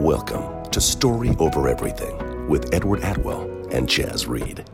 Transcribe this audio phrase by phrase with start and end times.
[0.00, 4.64] Welcome to Story Over Everything with Edward Atwell and Chaz Reed.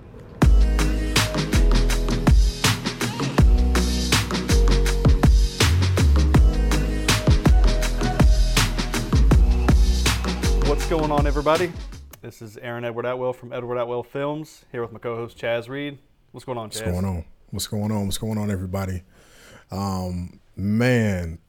[10.68, 11.72] What's going on, everybody?
[12.22, 15.98] This is Aaron Edward Atwell from Edward Atwell Films, here with my co-host Chaz Reed.
[16.30, 16.86] What's going on, Chaz?
[16.86, 17.24] What's going on?
[17.50, 18.04] What's going on?
[18.04, 19.02] What's going on, everybody?
[19.72, 21.40] Um, man,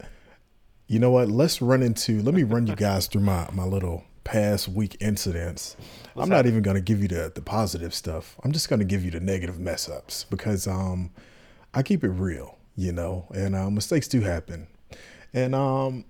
[0.88, 1.30] you know what?
[1.30, 2.22] Let's run into.
[2.22, 5.78] Let me run you guys through my my little past week incidents.
[6.16, 8.38] I'm not even going to give you the the positive stuff.
[8.44, 11.12] I'm just going to give you the negative mess ups because um,
[11.74, 14.68] I keep it real, you know, and uh, mistakes do happen.
[15.34, 16.06] And um,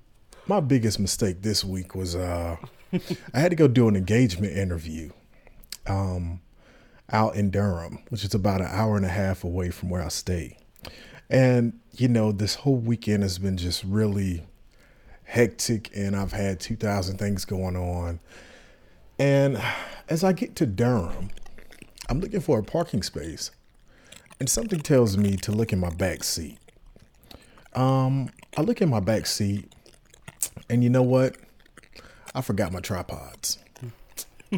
[0.47, 2.57] my biggest mistake this week was uh,
[3.33, 5.11] I had to go do an engagement interview.
[5.87, 6.41] Um,
[7.11, 10.09] out in Durham, which is about an hour and a half away from where I
[10.09, 10.57] stay.
[11.29, 14.45] And, you know, this whole weekend has been just really
[15.27, 18.19] hectic, and I've had 2,000 things going on.
[19.19, 19.61] And
[20.09, 21.29] as I get to Durham,
[22.09, 23.51] I'm looking for a parking space,
[24.39, 26.57] and something tells me to look in my back seat.
[27.75, 29.71] Um, I look in my back seat,
[30.69, 31.35] and you know what?
[32.33, 33.57] I forgot my tripods.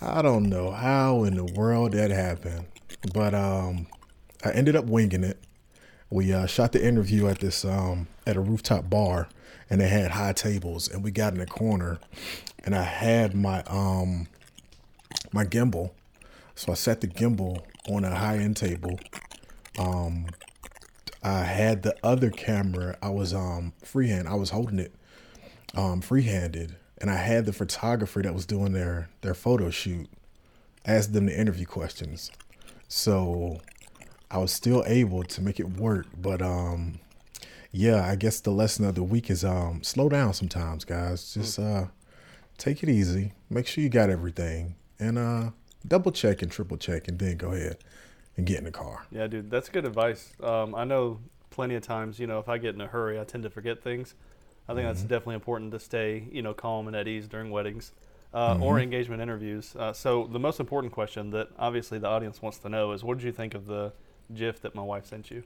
[0.00, 2.66] I don't know how in the world that happened,
[3.12, 3.88] but um,
[4.44, 5.38] I ended up winging it.
[6.10, 9.28] We uh, shot the interview at this um, at a rooftop bar,
[9.70, 11.98] and they had high tables, and we got in a corner,
[12.64, 14.28] and I had my um
[15.32, 15.90] my gimbal,
[16.54, 18.98] so I set the gimbal on a high end table.
[19.78, 20.26] Um,
[21.22, 22.96] I had the other camera.
[23.02, 24.28] I was um freehand.
[24.28, 24.92] I was holding it
[25.74, 30.08] um free-handed and I had the photographer that was doing their their photo shoot
[30.84, 32.30] ask them the interview questions.
[32.88, 33.60] So
[34.30, 37.00] I was still able to make it work, but um
[37.76, 41.34] yeah, I guess the lesson of the week is um slow down sometimes, guys.
[41.34, 41.86] Just uh
[42.58, 43.32] take it easy.
[43.50, 45.50] Make sure you got everything and uh
[45.86, 47.78] double check and triple check and then go ahead
[48.36, 49.06] and get in the car.
[49.10, 50.32] Yeah, dude, that's good advice.
[50.42, 53.24] Um, I know plenty of times, you know, if I get in a hurry, I
[53.24, 54.14] tend to forget things.
[54.68, 57.92] I think that's definitely important to stay, you know, calm and at ease during weddings
[58.34, 59.76] uh, or engagement interviews.
[59.76, 63.16] Uh, so the most important question that obviously the audience wants to know is, what
[63.16, 63.92] did you think of the
[64.34, 65.44] GIF that my wife sent you?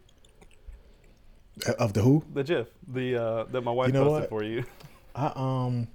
[1.66, 2.24] Uh, Of the who?
[2.32, 4.28] The GIF, the uh, that my wife You know posted what?
[4.30, 4.64] for you.
[5.14, 5.88] I um,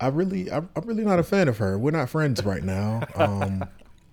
[0.00, 1.78] I really, I'm, I'm really not a fan of her.
[1.78, 3.02] We're not friends right now.
[3.14, 3.64] Um,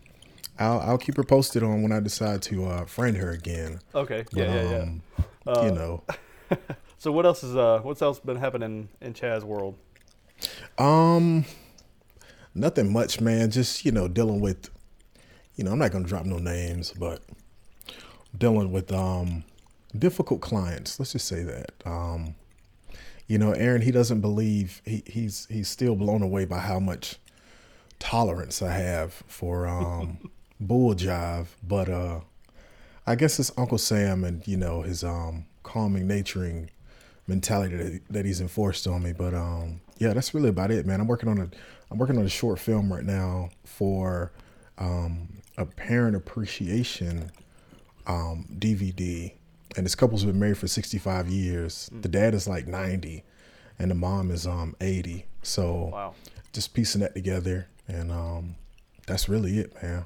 [0.60, 3.80] I'll I'll keep her posted on when I decide to uh, friend her again.
[3.96, 4.82] Okay, But, yeah, yeah, yeah.
[4.84, 5.02] um,
[5.48, 6.04] Uh, you know,
[6.98, 9.76] So what else is uh, what's else been happening in Chaz world?
[10.78, 11.46] um,
[12.54, 13.50] nothing much, man.
[13.52, 14.70] Just you know, dealing with,
[15.56, 17.22] you know, I'm not gonna drop no names, but
[18.38, 19.44] dealing with um
[20.00, 21.00] difficult clients.
[21.00, 21.72] Let's just say that.
[21.86, 22.36] Um,
[23.28, 27.18] you know, Aaron, he doesn't believe he, he's he's still blown away by how much
[28.00, 32.22] tolerance I have for um bull jive, but uh
[33.06, 36.70] I guess it's Uncle Sam and you know his um calming naturing
[37.28, 39.12] mentality that, that he's enforced on me.
[39.12, 41.02] But um yeah, that's really about it, man.
[41.02, 41.50] I'm working on a
[41.92, 44.32] I'm working on a short film right now for
[44.78, 47.32] um a parent appreciation
[48.06, 49.34] um DVD.
[49.78, 51.90] And this couple's been married for 65 years.
[51.94, 53.24] The dad is like 90
[53.80, 55.26] and the mom is um 80.
[55.44, 56.16] So Wow.
[56.52, 58.56] just piecing that together and um
[59.06, 60.06] that's really it, man.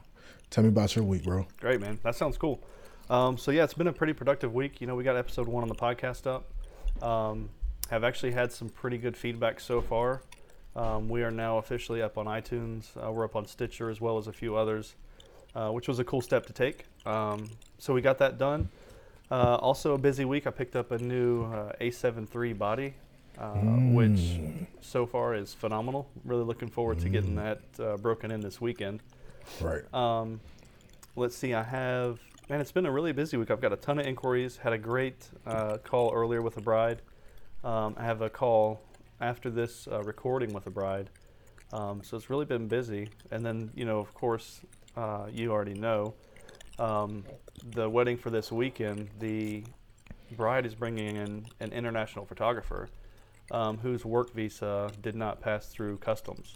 [0.50, 1.48] Tell me about your week, bro.
[1.60, 1.98] Great, man.
[2.04, 2.62] That sounds cool.
[3.10, 4.80] Um, so yeah, it's been a pretty productive week.
[4.82, 6.52] You know, we got episode one on the podcast up.
[7.02, 7.50] Um,
[7.90, 10.22] have actually had some pretty good feedback so far.
[10.76, 12.86] Um, we are now officially up on iTunes.
[12.96, 14.96] Uh, we're up on Stitcher as well as a few others,
[15.56, 16.86] uh, which was a cool step to take.
[17.06, 17.50] Um,
[17.80, 18.70] so we got that done.
[19.32, 20.46] Uh, also a busy week.
[20.46, 22.94] I picked up a new uh, A7 III body,
[23.38, 23.54] uh,
[23.94, 24.42] which
[24.82, 26.10] so far is phenomenal.
[26.26, 29.02] Really looking forward to getting that uh, broken in this weekend.
[29.62, 29.82] Right.
[29.94, 30.42] Um,
[31.16, 31.54] let's see.
[31.54, 32.60] I have man.
[32.60, 33.52] It's been a really busy week.
[33.52, 34.58] I've got a ton of inquiries.
[34.58, 37.02] Had a great uh, call earlier with a bride.
[37.64, 38.82] Um, I have a call
[39.22, 41.10] after this uh, recording with a bride.
[41.72, 43.08] Um, so it's really been busy.
[43.32, 44.60] And then you know, of course,
[44.98, 46.16] uh, you already know
[46.80, 47.24] um,
[47.64, 49.10] the wedding for this weekend.
[49.20, 49.64] The
[50.36, 52.90] bride is bringing in an international photographer
[53.52, 56.56] um, whose work visa did not pass through customs.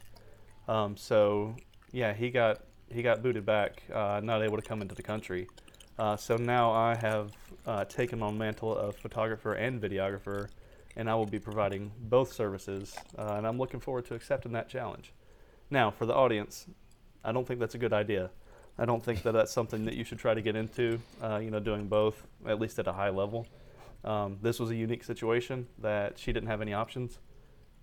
[0.68, 1.56] Um, so
[1.92, 5.48] yeah, he got he got booted back, uh, not able to come into the country.
[5.98, 7.32] Uh, so now I have
[7.66, 10.50] uh, taken on mantle of photographer and videographer,
[10.96, 14.70] and I will be providing both services, uh, and I'm looking forward to accepting that
[14.70, 15.14] challenge.
[15.70, 16.68] Now, for the audience,
[17.24, 18.30] I don't think that's a good idea.
[18.78, 21.00] I don't think that that's something that you should try to get into.
[21.22, 23.48] Uh, you know, doing both at least at a high level.
[24.04, 27.18] Um, this was a unique situation that she didn't have any options,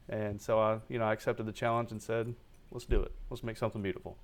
[0.08, 2.34] And so I, you know, I accepted the challenge and said,
[2.70, 3.12] let's do it.
[3.30, 4.16] Let's make something beautiful.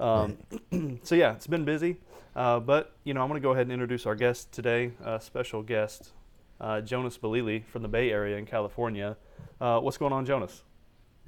[0.00, 0.38] Um,
[1.02, 1.96] so yeah, it's been busy,
[2.36, 5.20] uh, but you know, I'm going to go ahead and introduce our guest today, a
[5.20, 6.12] special guest,
[6.60, 9.16] uh, Jonas Balili from the Bay Area in California.
[9.60, 10.62] Uh, what's going on, Jonas?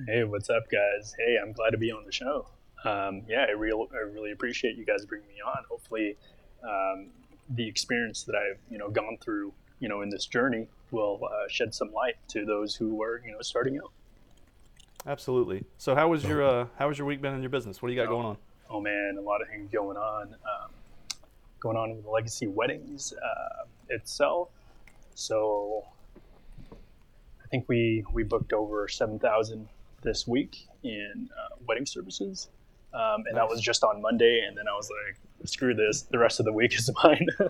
[0.07, 1.15] Hey, what's up, guys?
[1.19, 2.47] Hey, I'm glad to be on the show.
[2.85, 5.65] Um, yeah, I, real, I really appreciate you guys bringing me on.
[5.69, 6.17] Hopefully,
[6.63, 7.09] um,
[7.51, 11.49] the experience that I've you know gone through you know in this journey will uh,
[11.49, 13.93] shed some light to those who are you know starting out.
[15.07, 15.65] Absolutely.
[15.79, 17.83] So, how was your uh, how was your week been in your business?
[17.83, 18.37] What do you got oh, going on?
[18.69, 20.29] Oh man, a lot of things going on.
[20.29, 20.71] Um,
[21.59, 24.49] going on with the Legacy Weddings uh, itself.
[25.15, 25.85] So,
[26.73, 29.69] I think we we booked over seven thousand
[30.03, 32.49] this week in uh, wedding services.
[32.93, 33.35] Um, and nice.
[33.35, 34.45] that was just on Monday.
[34.47, 36.03] And then I was like, screw this.
[36.03, 37.27] The rest of the week is mine.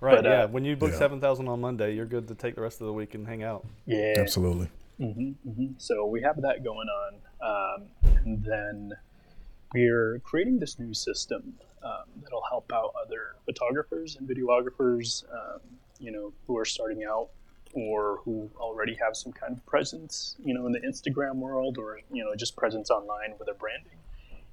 [0.00, 0.16] right.
[0.16, 0.30] But, yeah.
[0.30, 0.98] Uh, when you book yeah.
[0.98, 3.66] 7,000 on Monday, you're good to take the rest of the week and hang out.
[3.86, 4.14] Yeah.
[4.18, 4.68] Absolutely.
[5.00, 5.66] Mm-hmm, mm-hmm.
[5.78, 7.14] So we have that going on.
[7.42, 8.92] Um, and then
[9.72, 15.60] we're creating this new system um, that'll help out other photographers and videographers, um,
[15.98, 17.28] you know, who are starting out
[17.72, 22.00] or who already have some kind of presence, you know, in the Instagram world or,
[22.12, 23.98] you know, just presence online with their branding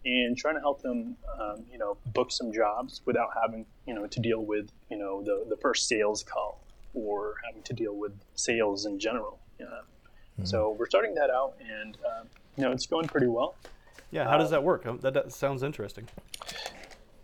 [0.05, 4.07] and trying to help them, um, you know, book some jobs without having, you know,
[4.07, 6.63] to deal with, you know, the, the first sales call
[6.93, 9.39] or having to deal with sales in general.
[9.59, 10.45] mm-hmm.
[10.45, 12.27] So we're starting that out and, um,
[12.57, 13.55] you know, it's going pretty well.
[14.11, 14.27] Yeah.
[14.27, 14.83] How does uh, that work?
[15.01, 16.07] That, that sounds interesting.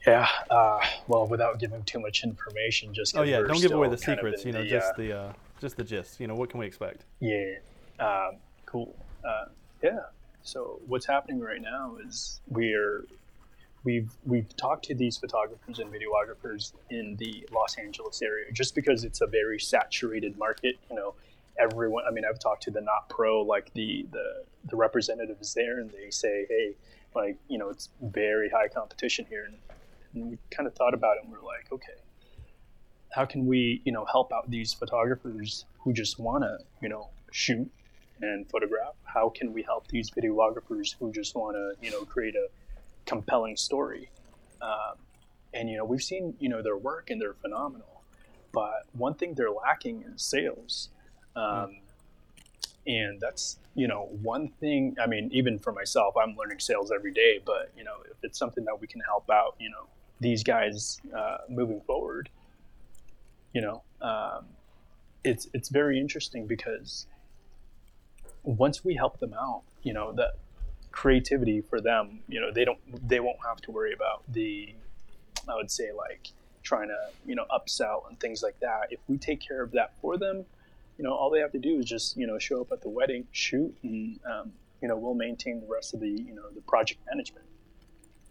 [0.05, 0.27] Yeah.
[0.49, 4.45] Uh, well, without giving too much information, just oh yeah, don't give away the secrets.
[4.45, 6.21] You know, the, just uh, the uh, just the gist.
[6.21, 7.03] You know, what can we expect?
[7.19, 7.55] Yeah.
[7.99, 8.95] Um, cool.
[9.27, 9.45] Uh,
[9.83, 9.99] yeah.
[10.47, 13.05] So what's happening right now is we're
[13.83, 19.03] we've we've talked to these photographers and videographers in the Los Angeles area just because
[19.03, 20.77] it's a very saturated market.
[20.89, 21.15] You know,
[21.59, 22.05] everyone.
[22.07, 25.91] I mean, I've talked to the not pro, like the the the representatives there, and
[25.91, 26.75] they say, hey,
[27.13, 29.57] like you know, it's very high competition here, and,
[30.13, 31.99] and we kind of thought about it, and we're like, okay,
[33.11, 37.09] how can we you know help out these photographers who just want to you know
[37.31, 37.69] shoot
[38.21, 38.95] and photograph?
[39.03, 42.47] How can we help these videographers who just want to, you know, create a
[43.05, 44.09] compelling story?
[44.61, 44.95] Um,
[45.53, 48.01] and you know, we've seen you know their work and they're phenomenal,
[48.51, 50.89] but one thing they're lacking is sales.
[51.35, 51.77] Um,
[52.87, 57.11] and that's you know one thing i mean even for myself i'm learning sales every
[57.11, 59.87] day but you know if it's something that we can help out you know
[60.19, 62.29] these guys uh, moving forward
[63.53, 64.45] you know um,
[65.23, 67.05] it's it's very interesting because
[68.47, 70.37] once we help them out, you know, that
[70.91, 74.73] creativity for them, you know, they don't they won't have to worry about the
[75.47, 76.29] I would say like
[76.63, 78.87] trying to, you know, upsell and things like that.
[78.89, 80.45] If we take care of that for them,
[80.97, 82.89] you know, all they have to do is just, you know, show up at the
[82.89, 86.61] wedding, shoot, and um, you know, we'll maintain the rest of the, you know, the
[86.61, 87.45] project management.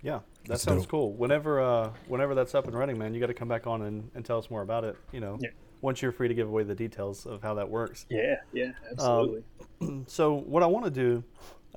[0.03, 0.91] Yeah, that that's sounds dope.
[0.91, 1.13] cool.
[1.13, 4.11] Whenever uh, whenever that's up and running, man, you got to come back on and,
[4.15, 4.97] and tell us more about it.
[5.13, 5.51] You know, yeah
[5.87, 8.07] once you're free to give away the details of how that works.
[8.11, 9.45] Yeah, yeah, absolutely.
[9.81, 11.23] Um, so what I want to do,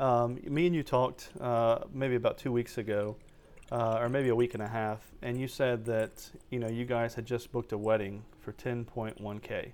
[0.04, 3.18] um, me and you talked uh, maybe about two weeks ago,
[3.72, 6.86] uh, or maybe a week and a half, and you said that you know you
[6.86, 9.74] guys had just booked a wedding for 10.1k.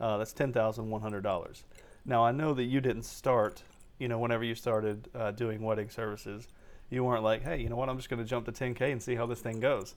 [0.00, 1.64] Uh, that's ten thousand one hundred dollars.
[2.06, 3.62] Now I know that you didn't start,
[3.98, 6.48] you know, whenever you started uh, doing wedding services,
[6.88, 9.02] you weren't like, hey, you know what, I'm just going to jump to 10k and
[9.02, 9.94] see how this thing goes.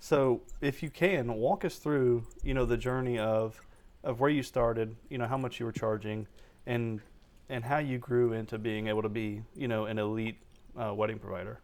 [0.00, 3.60] So, if you can, walk us through, you know, the journey of
[4.02, 6.26] of where you started, you know, how much you were charging,
[6.66, 7.00] and
[7.50, 10.38] and how you grew into being able to be, you know, an elite
[10.78, 11.60] uh, wedding provider.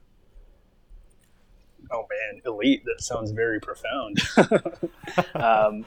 [1.90, 2.84] Oh man, elite!
[2.84, 4.18] That sounds very profound.
[5.34, 5.86] um,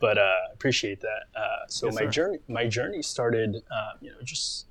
[0.00, 1.24] but uh, appreciate that.
[1.36, 2.10] Uh, so yes, my sir.
[2.10, 4.66] journey, my journey started, uh, you know, just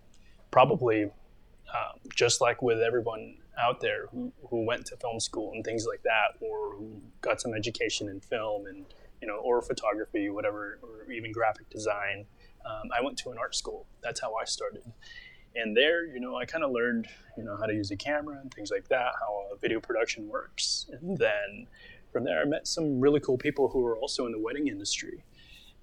[0.52, 5.64] probably um, just like with everyone out there who, who went to film school and
[5.64, 8.86] things like that, or who got some education in film and
[9.22, 12.26] you know, or photography, whatever, or even graphic design.
[12.66, 13.88] Um, I went to an art school.
[14.02, 14.84] That's how I started.
[15.56, 18.38] And there, you know, I kind of learned, you know, how to use a camera
[18.40, 20.88] and things like that, how video production works.
[20.92, 21.68] And then
[22.12, 25.24] from there, I met some really cool people who were also in the wedding industry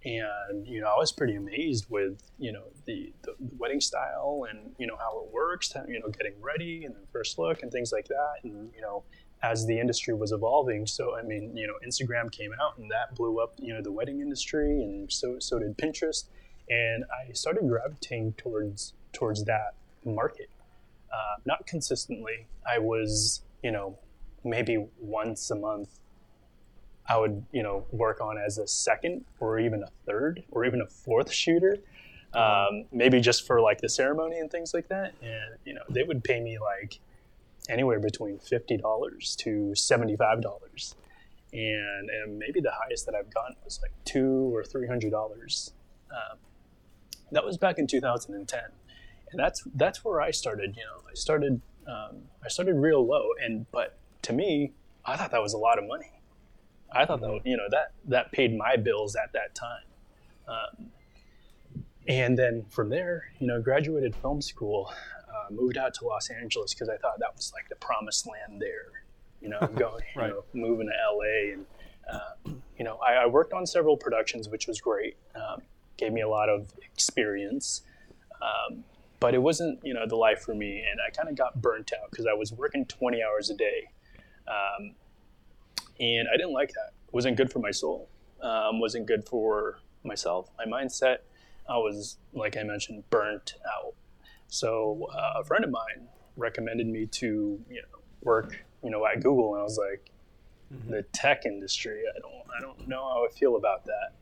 [0.05, 4.73] and you know i was pretty amazed with you know the, the, wedding style and
[4.79, 7.93] you know how it works you know getting ready and the first look and things
[7.93, 8.35] like that.
[8.43, 9.05] And you know
[9.43, 13.15] as the industry was evolving so i mean you know instagram came out and that
[13.15, 16.29] blew up you know the wedding industry and so so did pinterest.
[16.69, 20.51] And i started gravitating towards towards that market.
[21.13, 22.47] Uh, not consistently.
[22.69, 23.99] I was you know
[24.45, 25.89] maybe once a month
[27.09, 30.81] I would, you know, work on as a second or even a third or even
[30.81, 31.79] a fourth shooter.
[32.35, 35.15] um, maybe just for like the ceremony and things like that.
[35.23, 36.99] And you know, they would pay me like
[37.69, 40.95] anywhere between fifty dollars to seventy five dollars,
[41.53, 45.73] and and maybe the highest that I've gotten was like two or three hundred dollars.
[46.11, 46.39] Um,
[47.33, 48.61] that was back in 2010,
[49.31, 50.77] and that's that's where I started.
[50.77, 54.73] You know, I started um, I started real low, and but to me,
[55.05, 56.11] I thought that was a lot of money.
[56.95, 59.85] I thought that you know that that paid my bills at that time.
[60.47, 60.91] Um,
[62.07, 64.93] and then from there, you know, graduated film school,
[65.29, 68.61] uh, moved out to Los Angeles because I thought that was like the promised land
[68.61, 69.05] there.
[69.41, 70.29] You know, going, right.
[70.29, 71.67] you know, moving to LA, and
[72.11, 75.17] uh, you know, I, I, worked on several productions, which was great.
[75.35, 75.63] Um,
[75.97, 77.83] gave me a lot of experience,
[78.43, 78.85] um,
[79.21, 81.93] but it wasn't, you know, the life for me, and I kind of got burnt
[81.93, 83.89] out because I was working 20 hours a day,
[84.49, 84.95] um,
[86.01, 86.93] and I didn't like that.
[87.09, 88.09] It wasn't good for my soul.
[88.43, 91.19] Um, wasn't good for myself, my mindset
[91.69, 93.95] I was, like I mentioned, burnt out.
[94.49, 99.23] So uh, a friend of mine recommended me to, you know, work, you know, at
[99.23, 100.11] Google, and I was like,
[100.73, 100.91] mm-hmm.
[100.91, 102.03] the tech industry.
[102.15, 104.13] I don't, I don't know how I feel about that.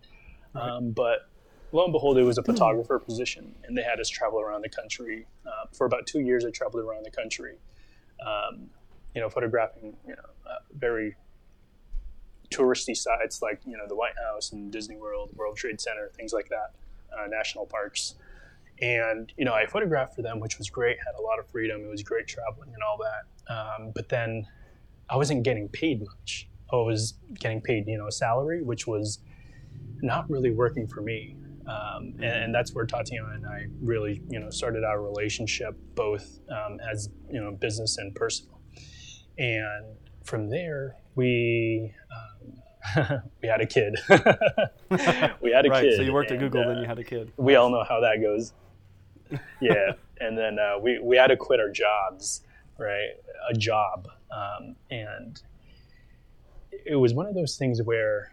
[0.54, 0.70] Right.
[0.70, 1.28] Um, but
[1.72, 2.52] lo and behold, it was a hmm.
[2.52, 3.06] photographer mm-hmm.
[3.06, 5.26] position, and they had us travel around the country.
[5.46, 7.56] Uh, for about two years, I traveled around the country,
[8.24, 8.68] um,
[9.14, 11.16] you know, photographing, you know, uh, very
[12.52, 16.32] touristy sites like you know the White House and Disney World, World Trade Center, things
[16.32, 16.74] like that
[17.12, 18.14] uh, national parks.
[18.80, 21.84] And, you know, I photographed for them, which was great, had a lot of freedom.
[21.84, 23.52] It was great traveling and all that.
[23.52, 24.46] Um, but then
[25.08, 26.48] I wasn't getting paid much.
[26.72, 29.20] I was getting paid, you know, a salary, which was
[30.00, 31.36] not really working for me.
[31.66, 36.40] Um, and, and, that's where Tatiana and I really, you know, started our relationship, both
[36.50, 38.60] um, as you know, business and personal.
[39.38, 39.86] And
[40.24, 42.31] from there, we um,
[43.42, 43.96] we had a kid.
[44.08, 45.70] we had a kid.
[45.70, 45.96] right, kid.
[45.96, 47.32] So you worked at Google, uh, then you had a kid.
[47.36, 48.52] We all know how that goes.
[49.62, 52.42] Yeah, and then uh, we we had to quit our jobs,
[52.78, 53.12] right?
[53.48, 55.40] A job, um, and
[56.84, 58.30] it was one of those things where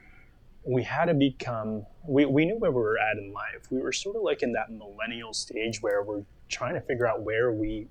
[0.65, 1.85] we had to become.
[2.05, 3.71] We we knew where we were at in life.
[3.71, 7.21] We were sort of like in that millennial stage where we're trying to figure out
[7.21, 7.87] where we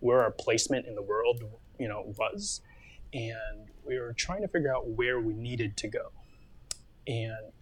[0.00, 1.42] where our placement in the world,
[1.78, 2.60] you know, was,
[3.16, 6.12] and we were trying to figure out where we needed to go.
[7.06, 7.52] And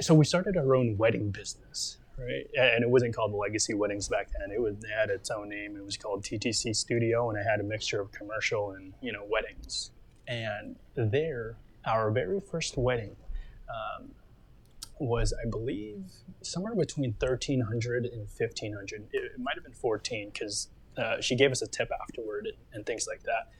[0.00, 2.46] so we started our own wedding business, right?
[2.56, 4.52] And it wasn't called Legacy Weddings back then.
[4.52, 5.76] It was it had its own name.
[5.76, 9.24] It was called TTC Studio, and it had a mixture of commercial and you know
[9.28, 9.90] weddings.
[10.28, 13.16] And there, our very first wedding
[13.68, 14.10] um,
[14.98, 16.04] was, I believe,
[16.42, 19.08] somewhere between 1300 and 1500.
[19.12, 22.56] It, it might have been 14 because uh, she gave us a tip afterward and,
[22.72, 23.50] and things like that.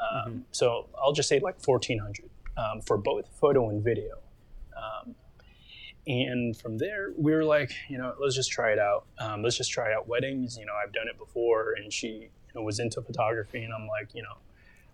[0.00, 0.38] Um, mm-hmm.
[0.52, 4.18] So I'll just say like 1400 um, for both photo and video.
[4.76, 5.14] Um,
[6.06, 9.04] and from there, we were like, you know, let's just try it out.
[9.18, 10.58] Um, let's just try out weddings.
[10.58, 13.86] You know, I've done it before, and she you know, was into photography, and I'm
[13.86, 14.38] like, you know,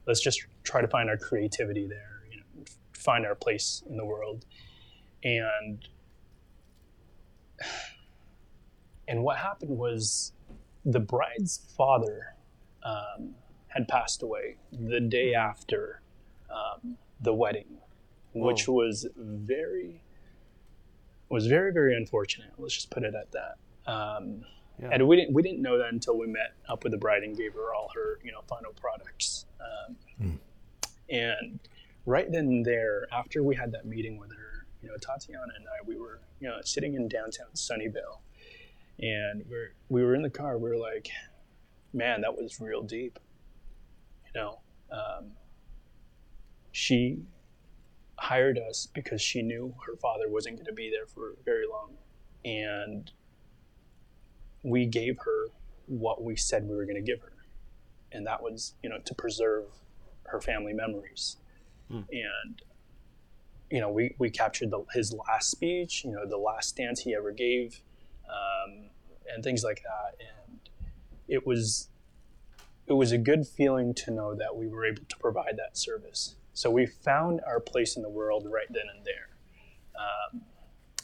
[0.06, 2.24] let's just try to find our creativity there.
[2.30, 2.44] You know,
[2.92, 4.44] find our place in the world.
[5.24, 5.88] And
[9.08, 10.32] and what happened was
[10.84, 12.34] the bride's father
[12.82, 13.34] um,
[13.68, 16.00] had passed away the day after
[16.50, 17.78] um, the wedding,
[18.32, 18.74] which Whoa.
[18.74, 20.02] was very
[21.28, 22.50] was very very unfortunate.
[22.58, 23.90] Let's just put it at that.
[23.90, 24.44] Um,
[24.80, 24.90] yeah.
[24.92, 27.36] And we didn't we didn't know that until we met up with the bride and
[27.36, 29.44] gave her all her you know final products.
[30.20, 30.38] Mm.
[31.10, 31.60] And
[32.06, 35.66] right then and there, after we had that meeting with her, you know, Tatiana and
[35.66, 38.20] I, we were you know sitting in downtown Sunnyvale,
[39.00, 40.58] and we're we were in the car.
[40.58, 41.08] We were like,
[41.92, 43.18] man, that was real deep
[44.34, 44.58] you know,
[44.90, 45.32] um,
[46.72, 47.18] she
[48.16, 51.92] hired us because she knew her father wasn't going to be there for very long.
[52.44, 53.10] And
[54.62, 55.46] we gave her
[55.86, 57.32] what we said we were going to give her.
[58.12, 59.66] And that was, you know, to preserve
[60.24, 61.36] her family memories.
[61.90, 62.06] Mm.
[62.10, 62.62] And,
[63.70, 67.14] you know, we, we captured the, his last speech, you know, the last dance he
[67.14, 67.80] ever gave,
[68.28, 68.87] um,
[69.34, 70.20] and things like that.
[70.20, 70.58] And
[71.26, 71.88] it was
[72.86, 76.36] it was a good feeling to know that we were able to provide that service.
[76.54, 79.28] So we found our place in the world right then and there.
[79.94, 80.42] Um,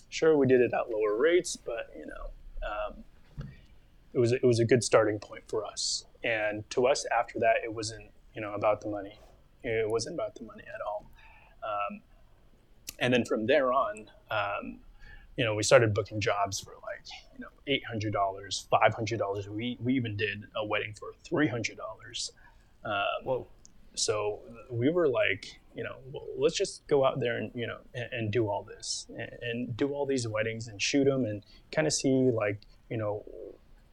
[0.09, 2.31] sure, we did it at lower rates, but you know,
[2.67, 3.05] um,
[4.13, 6.07] it was it was a good starting point for us.
[6.23, 9.19] And to us, after that, it wasn't you know about the money.
[9.63, 11.11] It wasn't about the money at all.
[11.63, 12.01] Um,
[12.99, 14.79] and then from there on, um,
[15.37, 19.19] you know, we started booking jobs for like, you know, eight hundred dollars, five hundred
[19.19, 19.49] dollars.
[19.49, 22.31] We we even did a wedding for three hundred dollars.
[22.85, 23.49] Um, Whoa!
[23.95, 27.79] So we were like, you know, well, let's just go out there and you know
[27.95, 31.43] and, and do all this and, and, do all these weddings and shoot them and
[31.73, 33.25] kind of see like you know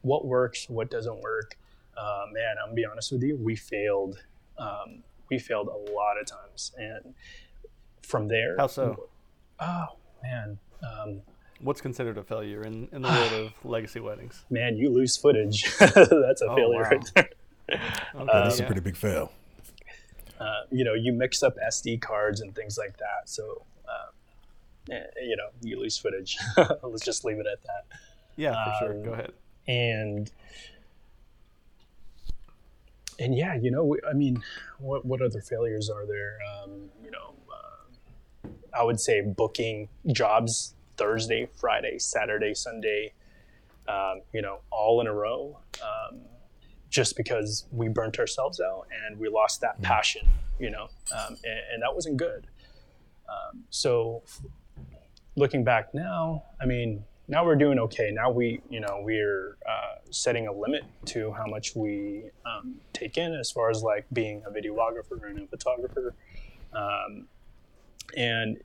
[0.02, 1.56] what works, what doesn't work.
[1.96, 4.18] Uh, man, I'm gonna be honest with you, we failed.
[4.58, 7.14] Um, we failed a lot of times, and
[8.02, 9.08] from there, how so?
[9.58, 9.86] Oh
[10.22, 10.58] man.
[10.82, 11.22] Um,
[11.62, 14.44] What's considered a failure in, in the world of legacy weddings?
[14.50, 15.64] Man, you lose footage.
[15.78, 16.90] That's a oh, failure wow.
[16.90, 17.28] right there.
[17.70, 19.32] Okay, uh, that's a pretty big fail.
[20.38, 23.28] Uh, you know, you mix up SD cards and things like that.
[23.28, 26.36] So, uh, you know, you lose footage.
[26.82, 27.98] Let's just leave it at that.
[28.36, 29.04] Yeah, for um, sure.
[29.04, 29.32] Go ahead.
[29.68, 30.30] And
[33.18, 34.42] and yeah, you know, I mean,
[34.78, 36.38] what what other failures are there?
[36.52, 43.12] Um, you know, uh, I would say booking jobs Thursday, Friday, Saturday, Sunday,
[43.88, 45.58] um, you know, all in a row.
[45.82, 46.20] Um,
[46.92, 49.82] just because we burnt ourselves out and we lost that mm.
[49.82, 50.28] passion,
[50.60, 52.46] you know, um, and, and, that wasn't good.
[53.26, 54.22] Um, so
[55.34, 58.10] looking back now, I mean, now we're doing okay.
[58.12, 63.16] Now we, you know, we're uh, setting a limit to how much we um, take
[63.16, 66.14] in as far as like being a videographer and a photographer.
[66.74, 67.26] Um,
[68.16, 68.58] and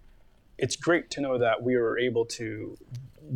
[0.57, 2.77] it's great to know that we were able to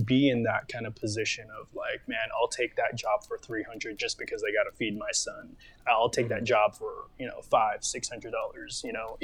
[0.05, 3.97] be in that kind of position of like, man, I'll take that job for 300
[3.97, 5.55] just because I got to feed my son.
[5.87, 6.45] I'll take that mm-hmm.
[6.45, 9.17] job for, you know, five, $600, you know,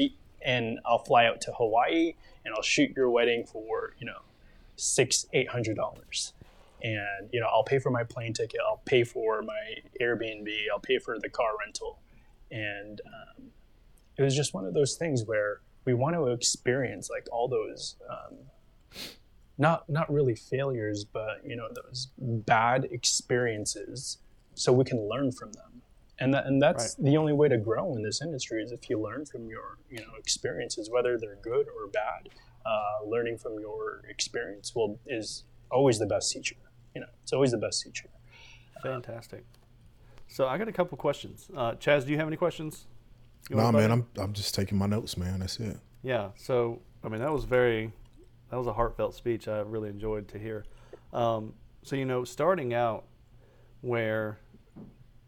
[0.43, 2.13] and I'll fly out to Hawaii
[2.45, 4.21] and I'll shoot your wedding for, you know,
[4.75, 6.33] six, $800.
[6.83, 8.59] And, you know, I'll pay for my plane ticket.
[8.65, 10.47] I'll pay for my Airbnb.
[10.71, 11.99] I'll pay for the car rental.
[12.51, 13.45] And um,
[14.17, 17.95] it was just one of those things where we want to experience like all those,
[18.09, 18.35] um,
[19.57, 24.17] not not really failures, but you know those bad experiences,
[24.53, 25.81] so we can learn from them.
[26.19, 27.05] And that, and that's right.
[27.05, 29.99] the only way to grow in this industry is if you learn from your you
[29.99, 32.29] know experiences, whether they're good or bad.
[32.65, 36.57] Uh, learning from your experience will is always the best teacher.
[36.93, 38.09] You know, it's always the best teacher.
[38.83, 39.45] Fantastic.
[40.27, 41.49] So I got a couple questions.
[41.55, 42.87] Uh, Chaz, do you have any questions?
[43.49, 43.91] No, nah, man.
[43.91, 45.39] I'm I'm just taking my notes, man.
[45.39, 45.77] That's it.
[46.03, 46.29] Yeah.
[46.35, 47.91] So I mean, that was very
[48.49, 49.47] that was a heartfelt speech.
[49.47, 50.65] I really enjoyed to hear.
[51.13, 53.05] Um, so you know, starting out
[53.81, 54.39] where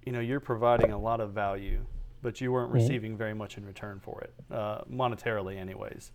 [0.05, 1.86] you know you're providing a lot of value,
[2.21, 2.82] but you weren't mm-hmm.
[2.82, 6.12] receiving very much in return for it, uh, monetarily, anyways.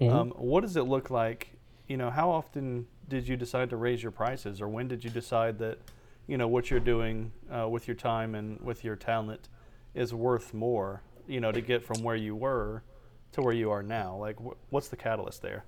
[0.00, 0.14] Mm-hmm.
[0.14, 1.52] Um, what does it look like?
[1.86, 5.10] You know, how often did you decide to raise your prices, or when did you
[5.10, 5.78] decide that
[6.26, 9.48] you know what you're doing uh, with your time and with your talent
[9.94, 11.02] is worth more?
[11.28, 12.82] You know, to get from where you were
[13.32, 14.16] to where you are now.
[14.16, 15.64] Like, wh- what's the catalyst there?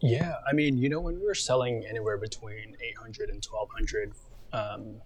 [0.00, 4.12] Yeah, I mean, you know, when we were selling anywhere between 800 and 1200,
[4.52, 5.00] um,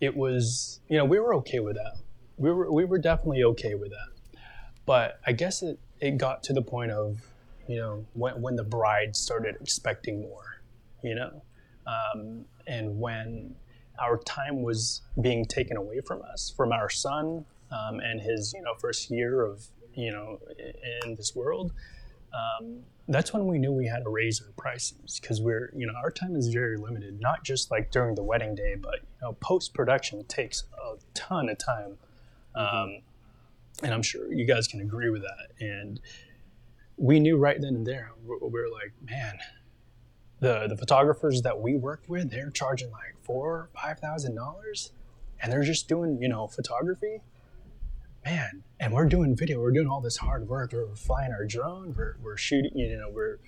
[0.00, 1.96] it was, you know, we were okay with that.
[2.38, 4.40] We were, we were definitely okay with that.
[4.84, 7.18] But I guess it, it got to the point of,
[7.66, 10.62] you know, when, when the bride started expecting more,
[11.02, 11.42] you know,
[11.86, 13.54] um, and when
[13.98, 18.62] our time was being taken away from us, from our son um, and his, you
[18.62, 20.38] know, first year of, you know,
[21.04, 21.72] in this world,
[22.32, 25.92] um, that's when we knew we had to raise our prices because we're you know
[26.02, 29.32] our time is very limited not just like during the wedding day but you know
[29.34, 31.96] post production takes a ton of time
[32.56, 32.76] mm-hmm.
[32.76, 33.02] um,
[33.82, 36.00] and i'm sure you guys can agree with that and
[36.96, 39.38] we knew right then and there we were like man
[40.40, 44.92] the the photographers that we work with they're charging like four five thousand dollars
[45.40, 47.20] and they're just doing you know photography
[48.26, 50.72] man, and we're doing video, we're doing all this hard work.
[50.72, 53.38] We're flying our drone, we're, we're shooting, you know, we're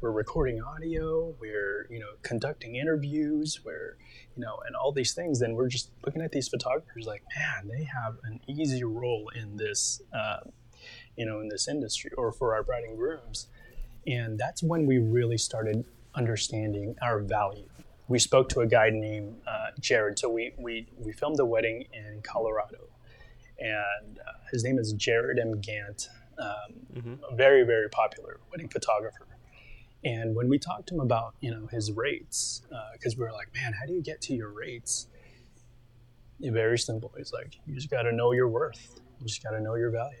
[0.00, 3.98] we're recording audio, we're you know conducting interviews, we're
[4.34, 5.42] you know, and all these things.
[5.42, 9.58] And we're just looking at these photographers like, man, they have an easy role in
[9.58, 10.38] this, uh,
[11.14, 13.48] you know, in this industry, or for our bride and grooms.
[14.06, 17.68] And that's when we really started understanding our value.
[18.08, 20.18] We spoke to a guy named uh, Jared.
[20.18, 22.88] So we, we, we filmed a wedding in Colorado
[23.62, 25.60] and uh, his name is Jared M.
[25.60, 26.46] Gant, um,
[26.94, 27.14] mm-hmm.
[27.30, 29.26] a very very popular wedding photographer.
[30.04, 33.32] And when we talked to him about you know his rates, because uh, we were
[33.32, 35.08] like, man, how do you get to your rates?
[36.40, 37.12] very simple.
[37.16, 39.00] He's like, you just got to know your worth.
[39.20, 40.16] You just got to know your value.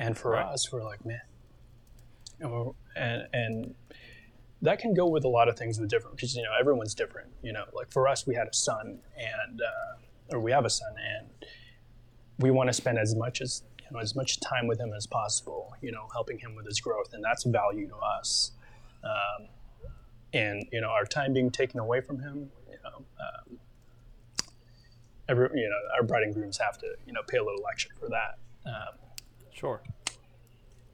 [0.00, 0.44] And for right.
[0.46, 1.20] us, we're like, man,
[2.96, 3.74] and and
[4.62, 7.30] that can go with a lot of things with different because you know everyone's different.
[7.42, 10.70] You know, like for us, we had a son and uh, or we have a
[10.70, 11.28] son and
[12.38, 15.06] we want to spend as much as you know as much time with him as
[15.06, 15.74] possible.
[15.80, 18.52] You know, helping him with his growth, and that's value to us.
[19.02, 19.48] Um,
[20.32, 23.58] and you know, our time being taken away from him, you know, um,
[25.28, 27.94] every you know, our bride and grooms have to you know pay a little extra
[27.98, 28.38] for that.
[28.66, 28.98] Um,
[29.52, 29.82] sure.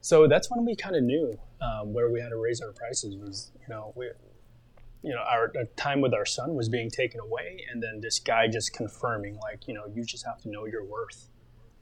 [0.00, 3.16] so that's when we kind of knew um, where we had to raise our prices
[3.16, 4.10] was you know we
[5.02, 8.18] you know our, our, time with our son was being taken away and then this
[8.18, 11.28] guy just confirming like you know you just have to know your worth.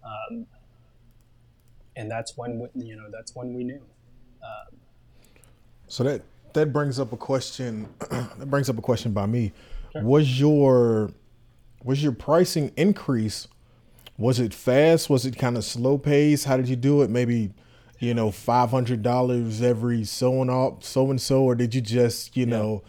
[0.04, 0.46] Um,
[1.96, 3.82] and that's when we, you know that's when we knew.
[4.42, 4.78] Um,
[5.86, 9.52] so that that brings up a question that brings up a question by me.
[9.92, 10.02] Sure.
[10.02, 11.10] was your
[11.82, 13.48] was your pricing increase
[14.18, 15.08] was it fast?
[15.08, 16.42] Was it kind of slow pace?
[16.42, 17.10] How did you do it?
[17.10, 17.52] Maybe
[17.98, 21.80] you know, five hundred dollars every so and all, so and so, or did you
[21.80, 22.82] just, you yeah, know,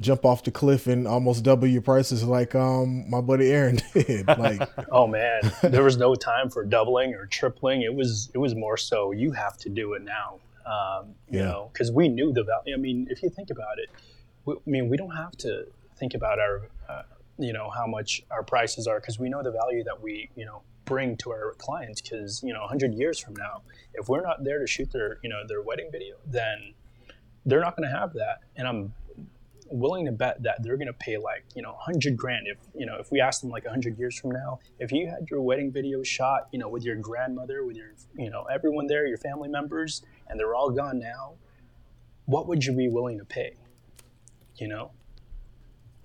[0.00, 4.26] jump off the cliff and almost double your prices like um my buddy Aaron did?
[4.28, 7.82] Like, oh man, there was no time for doubling or tripling.
[7.82, 10.38] It was it was more so you have to do it now.
[10.64, 11.46] Um, you yeah.
[11.46, 12.74] know, because we knew the value.
[12.74, 13.90] I mean, if you think about it,
[14.44, 17.02] we, I mean, we don't have to think about our, uh,
[17.36, 20.44] you know, how much our prices are because we know the value that we, you
[20.44, 23.62] know, bring to our clients because you know 100 years from now
[23.94, 26.74] if we're not there to shoot their you know their wedding video then
[27.44, 28.40] they're not going to have that.
[28.56, 28.94] And i'm
[29.66, 32.84] willing to bet that they're going to pay like you know 100 grand if you
[32.84, 35.72] know if we ask them like 100 years from now if you had your wedding
[35.72, 39.48] video shot you know with your grandmother with your you know everyone there your family
[39.48, 41.32] members and they're all gone now
[42.26, 43.54] what would you be willing to pay?
[44.56, 44.90] You know?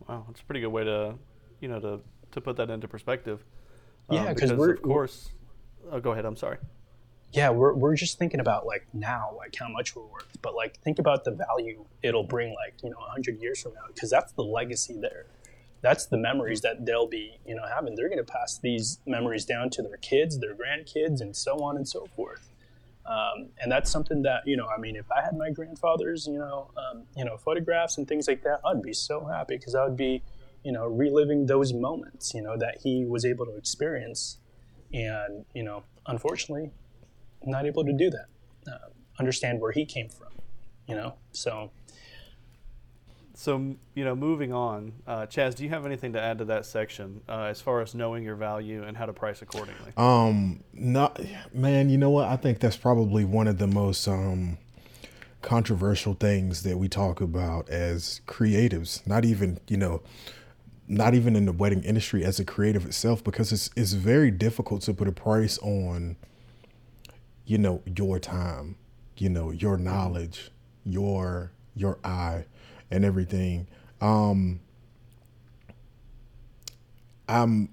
[0.08, 1.16] Wow that's a pretty good way to
[1.60, 2.00] you know to
[2.32, 3.44] to put that into perspective
[4.10, 5.30] yeah, um, because we're of course.
[5.92, 6.26] Oh, go ahead.
[6.26, 6.58] I'm sorry.
[7.34, 10.80] Yeah, we're we're just thinking about like now, like how much we're worth, but like
[10.82, 14.32] think about the value it'll bring, like you know, hundred years from now, because that's
[14.34, 15.26] the legacy there.
[15.82, 17.96] That's the memories that they'll be, you know, having.
[17.96, 21.76] They're going to pass these memories down to their kids, their grandkids, and so on
[21.78, 22.50] and so forth.
[23.08, 26.38] Um, and that's something that you know i mean if i had my grandfather's you
[26.38, 29.84] know um, you know photographs and things like that i'd be so happy because i
[29.86, 30.22] would be
[30.68, 34.40] you know, reliving those moments, you know, that he was able to experience.
[34.94, 36.72] And, you know, unfortunately,
[37.46, 38.26] not able to do that.
[38.70, 40.28] Uh, understand where he came from,
[40.86, 41.14] you know?
[41.32, 41.72] So.
[43.34, 46.66] So, you know, moving on, uh, Chaz, do you have anything to add to that
[46.66, 49.94] section uh, as far as knowing your value and how to price accordingly?
[49.96, 51.18] Um, not,
[51.54, 52.28] man, you know what?
[52.28, 54.58] I think that's probably one of the most, um,
[55.42, 60.02] controversial things that we talk about as creatives, not even, you know,
[60.88, 64.82] not even in the wedding industry as a creative itself because it's it's very difficult
[64.84, 66.16] to put a price on
[67.46, 68.76] you know your time
[69.18, 70.52] you know your knowledge
[70.86, 72.46] your your eye
[72.90, 73.68] and everything.
[74.02, 74.62] Um
[77.30, 77.68] i'm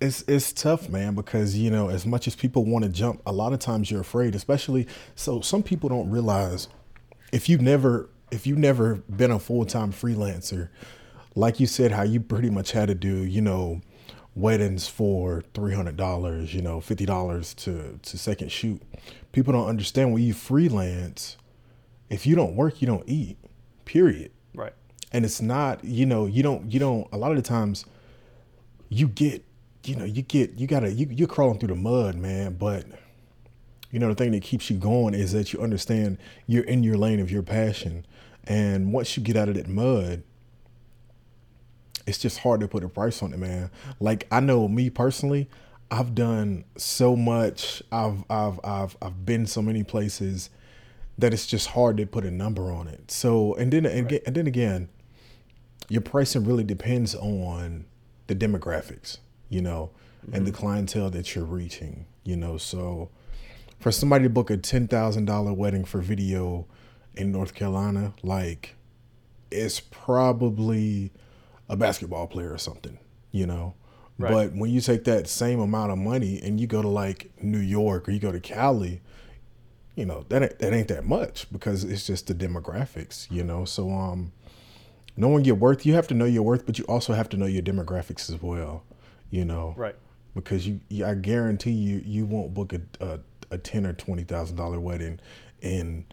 [0.00, 3.32] it's it's tough man because you know as much as people want to jump a
[3.32, 6.66] lot of times you're afraid especially so some people don't realize
[7.32, 10.68] if you've never if you've never been a full-time freelancer
[11.34, 13.80] like you said, how you pretty much had to do, you know,
[14.34, 18.82] weddings for three hundred dollars, you know, fifty dollars to to second shoot.
[19.32, 21.36] People don't understand when you freelance,
[22.10, 23.38] if you don't work, you don't eat.
[23.84, 24.30] Period.
[24.54, 24.72] Right.
[25.12, 27.84] And it's not, you know, you don't you don't a lot of the times
[28.88, 29.44] you get,
[29.84, 32.84] you know, you get you gotta you you're crawling through the mud, man, but
[33.90, 36.16] you know the thing that keeps you going is that you understand
[36.46, 38.06] you're in your lane of your passion.
[38.44, 40.22] And once you get out of that mud,
[42.06, 43.70] it's just hard to put a price on it, man.
[44.00, 45.48] Like I know me personally,
[45.90, 47.82] I've done so much.
[47.92, 50.50] I've I've I've I've been so many places
[51.18, 53.10] that it's just hard to put a number on it.
[53.10, 54.22] So and then and, right.
[54.26, 54.88] and then again,
[55.88, 57.84] your pricing really depends on
[58.26, 59.90] the demographics, you know,
[60.24, 60.34] mm-hmm.
[60.34, 60.60] and the mm-hmm.
[60.60, 62.56] clientele that you're reaching, you know.
[62.56, 63.10] So
[63.78, 66.66] for somebody to book a ten thousand dollar wedding for video
[67.14, 68.76] in North Carolina, like
[69.50, 71.12] it's probably
[71.72, 72.98] a basketball player or something,
[73.32, 73.74] you know.
[74.18, 74.30] Right.
[74.30, 77.58] But when you take that same amount of money and you go to like New
[77.58, 79.00] York or you go to Cali,
[79.96, 83.64] you know that ain't, that ain't that much because it's just the demographics, you know.
[83.64, 84.32] So um,
[85.16, 87.46] knowing your worth, you have to know your worth, but you also have to know
[87.46, 88.84] your demographics as well,
[89.30, 89.74] you know.
[89.76, 89.96] Right.
[90.34, 94.56] Because you, I guarantee you, you won't book a a, a ten or twenty thousand
[94.56, 95.20] dollar wedding
[95.62, 96.04] in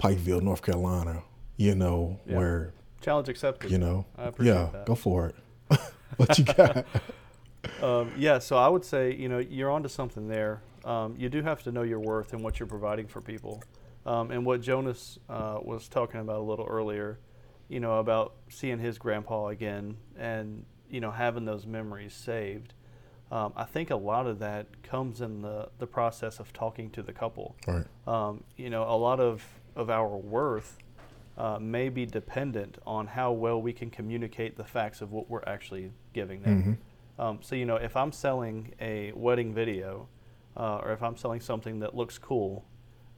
[0.00, 1.22] Pikeville, North Carolina,
[1.56, 2.36] you know, yeah.
[2.36, 2.72] where
[3.04, 3.70] Challenge accepted.
[3.70, 4.06] You know,
[4.40, 4.86] yeah, that.
[4.86, 5.78] go for it.
[6.16, 6.86] what you got?
[7.82, 10.62] um, yeah, so I would say you know you're onto something there.
[10.86, 13.62] Um, you do have to know your worth and what you're providing for people,
[14.06, 17.18] um, and what Jonas uh, was talking about a little earlier.
[17.68, 22.72] You know about seeing his grandpa again and you know having those memories saved.
[23.30, 27.02] Um, I think a lot of that comes in the, the process of talking to
[27.02, 27.56] the couple.
[27.66, 27.84] Right.
[28.06, 29.42] Um, you know, a lot of,
[29.74, 30.78] of our worth
[31.36, 35.44] uh, may be dependent on how well we can communicate the facts of what we're
[35.46, 36.62] actually giving them.
[36.62, 37.20] Mm-hmm.
[37.20, 40.08] Um, so, you know, if I'm selling a wedding video
[40.56, 42.64] uh, or if I'm selling something that looks cool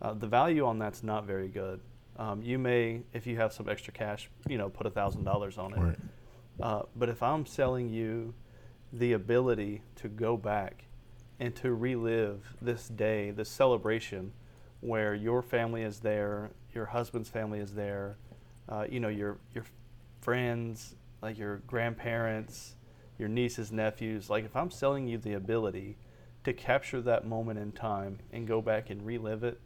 [0.02, 1.80] uh, the value on that's not very good.
[2.18, 5.58] Um, you may, if you have some extra cash, you know, put a thousand dollars
[5.58, 5.80] on it.
[5.80, 5.98] Right.
[6.60, 8.34] Uh, but if I'm selling you
[8.92, 10.84] the ability to go back
[11.38, 14.32] and to relive this day, this celebration,
[14.80, 18.18] where your family is there, your husband's family is there,
[18.68, 19.64] uh, you know, your your
[20.20, 22.74] friends, like your grandparents,
[23.18, 24.30] your nieces, nephews.
[24.30, 25.96] Like if I'm selling you the ability
[26.44, 29.60] to capture that moment in time and go back and relive it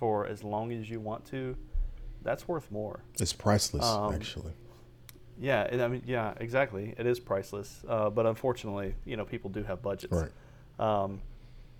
[0.00, 1.56] for as long as you want to,
[2.22, 3.04] that's worth more.
[3.20, 4.52] It's priceless, Um, actually.
[5.40, 6.94] Yeah, and I mean, yeah, exactly.
[6.98, 10.12] It is priceless, uh, but unfortunately, you know, people do have budgets.
[10.12, 10.32] Right.
[10.80, 11.20] Um,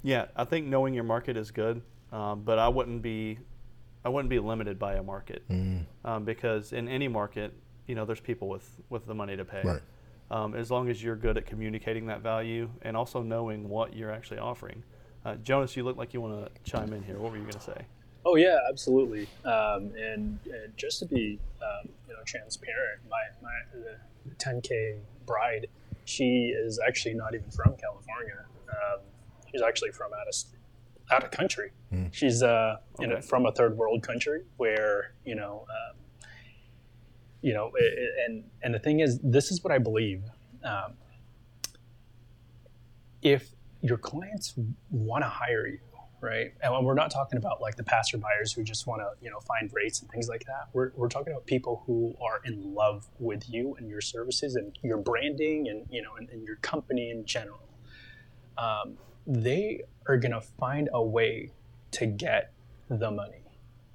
[0.03, 3.39] yeah, I think knowing your market is good, um, but I wouldn't be,
[4.05, 7.53] I wouldn't be limited by a market, Mm, um, because in any market,
[7.87, 9.63] you know, there's people with with the money to pay.
[9.65, 9.83] Right.
[10.31, 14.13] Um, as long as you're good at communicating that value and also knowing what you're
[14.13, 14.83] actually offering.
[15.25, 17.17] Uh, Jonas, you look like you want to chime in here.
[17.19, 17.81] What were you going to say?
[18.27, 19.27] Oh yeah, absolutely.
[19.45, 25.67] Um, and, and just to be um, you know transparent, my my the 10k bride,
[26.05, 28.45] she is actually not even from California.
[28.69, 29.01] Um,
[29.51, 30.53] she's actually from out of s-
[31.11, 31.71] out of country.
[32.13, 33.27] She's uh, you know Okay.
[33.27, 35.67] from a third world country where you know.
[35.71, 35.97] Um,
[37.41, 40.25] you know, i- i- and and the thing is, this is what I believe.
[40.65, 40.95] Um,
[43.23, 44.55] if your clients
[44.91, 45.79] want to hire you,
[46.21, 46.53] right?
[46.63, 49.71] And we're not talking about like the passerbyers who just want to, you know, find
[49.73, 50.69] rates and things like that.
[50.73, 54.77] We're, we're talking about people who are in love with you and your services and
[54.83, 57.61] your branding and, you know, and, and your company in general.
[58.57, 61.53] Um, they are going to find a way
[61.93, 62.53] to get
[62.89, 63.45] the money.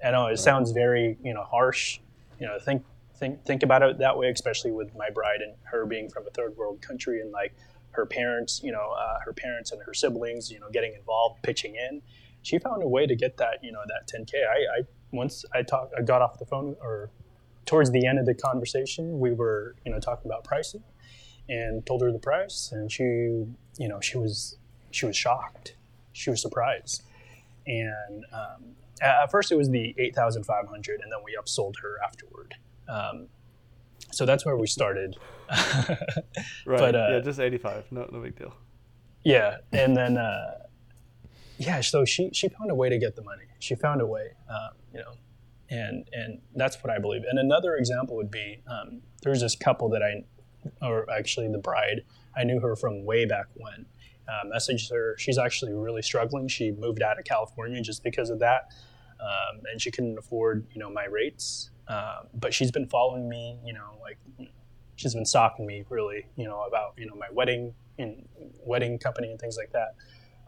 [0.02, 1.98] I know it sounds very, you know, harsh.
[2.38, 2.84] You know, think
[3.16, 6.30] think think about it that way, especially with my bride and her being from a
[6.30, 7.54] third world country and like
[7.90, 11.74] her parents, you know, uh, her parents and her siblings, you know, getting involved, pitching
[11.74, 12.02] in.
[12.42, 14.34] She found a way to get that, you know, that 10k.
[14.34, 17.10] I, I once I talked, I got off the phone or
[17.66, 20.82] towards the end of the conversation, we were, you know, talking about pricing,
[21.48, 24.58] and told her the price, and she, you know, she was
[24.94, 25.74] she was shocked,
[26.12, 27.02] she was surprised,
[27.66, 32.54] and um, at first it was the 8,500, and then we upsold her afterward.
[32.88, 33.28] Um,
[34.12, 35.16] so that's where we started.
[36.66, 36.78] Right.
[36.78, 37.92] But, uh, yeah, just 85.
[37.92, 38.54] No, no big deal.
[39.22, 40.54] Yeah, and then uh,
[41.58, 43.44] yeah, so she she found a way to get the money.
[43.58, 45.12] She found a way, uh, you know,
[45.70, 47.22] and and that's what I believe.
[47.28, 50.24] And another example would be um, there's this couple that I,
[50.86, 52.02] or actually the bride,
[52.36, 53.86] I knew her from way back when.
[54.28, 55.16] Uh, messaged her.
[55.18, 56.48] She's actually really struggling.
[56.48, 58.70] She moved out of California just because of that,
[59.20, 61.70] um, and she couldn't afford you know my rates.
[61.88, 64.16] Um, but she's been following me, you know, like
[64.96, 68.26] she's been stalking me really, you know, about you know my wedding and
[68.64, 69.94] wedding company and things like that.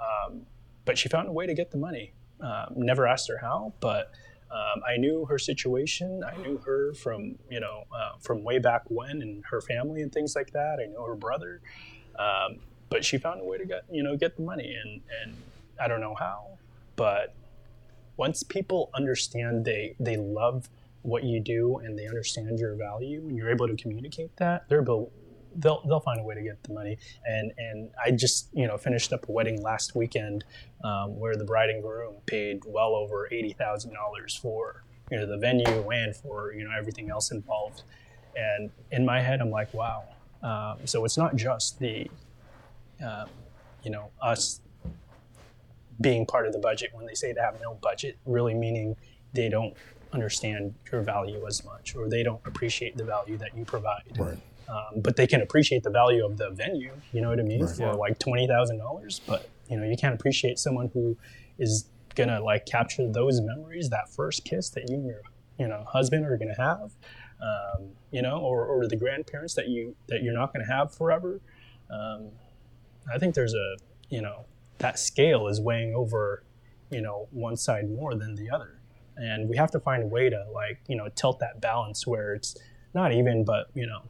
[0.00, 0.42] Um,
[0.84, 2.12] but she found a way to get the money.
[2.40, 4.12] Um, never asked her how, but
[4.50, 6.22] um, I knew her situation.
[6.22, 10.12] I knew her from you know uh, from way back when, and her family and
[10.12, 10.78] things like that.
[10.80, 11.60] I know her brother,
[12.18, 15.36] um, but she found a way to get you know get the money, and and
[15.80, 16.58] I don't know how,
[16.96, 17.34] but
[18.16, 20.68] once people understand they they love
[21.02, 24.82] what you do and they understand your value and you're able to communicate that, they're
[24.82, 25.12] able,
[25.54, 26.98] they'll they'll find a way to get the money.
[27.24, 30.44] And and I just you know finished up a wedding last weekend
[30.84, 35.26] um, where the bride and groom paid well over eighty thousand dollars for you know
[35.26, 37.82] the venue and for you know everything else involved.
[38.36, 40.04] And in my head, I'm like, wow.
[40.42, 42.10] Um, so it's not just the
[43.04, 43.30] um,
[43.82, 44.60] you know us
[46.00, 48.96] being part of the budget when they say they have no budget, really meaning
[49.32, 49.74] they don't
[50.12, 54.02] understand your value as much or they don't appreciate the value that you provide.
[54.18, 54.38] Right.
[54.68, 57.64] Um, but they can appreciate the value of the venue, you know what I mean,
[57.64, 57.76] Right.
[57.76, 57.92] for Yeah.
[57.92, 59.20] like $20,000.
[59.26, 61.16] But, you know, you can't appreciate someone who
[61.58, 65.22] is going to like capture those memories, that first kiss that you and your,
[65.58, 66.92] you know, husband are going to have,
[67.40, 70.92] um, you know, or, or the grandparents that you, that you're not going to have
[70.94, 71.40] forever.
[71.90, 72.32] Um,
[73.12, 73.76] I think there's a,
[74.08, 74.46] you know,
[74.78, 76.44] that scale is weighing over,
[76.90, 78.80] you know, one side more than the other.
[79.16, 82.34] And we have to find a way to like, you know, tilt that balance where
[82.34, 82.56] it's
[82.94, 84.02] not even, but, you know,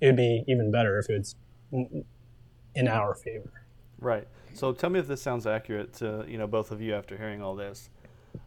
[0.00, 1.34] it'd be even better if it's
[1.72, 3.64] in our favor.
[3.98, 4.26] Right.
[4.54, 7.42] So tell me if this sounds accurate to you know both of you after hearing
[7.42, 7.90] all this.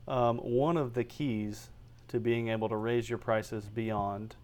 [0.08, 1.70] Um, one of the keys
[2.10, 4.36] to being able to raise your prices beyond,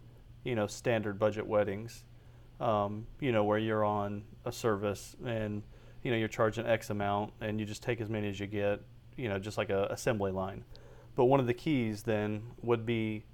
[0.44, 2.04] you know, standard budget weddings,
[2.60, 5.62] um, you know, where you're on a service and
[6.02, 8.80] you know you're charging X amount and you just take as many as you get,
[9.16, 10.64] you know, just like a assembly line.
[11.16, 13.24] But one of the keys then would be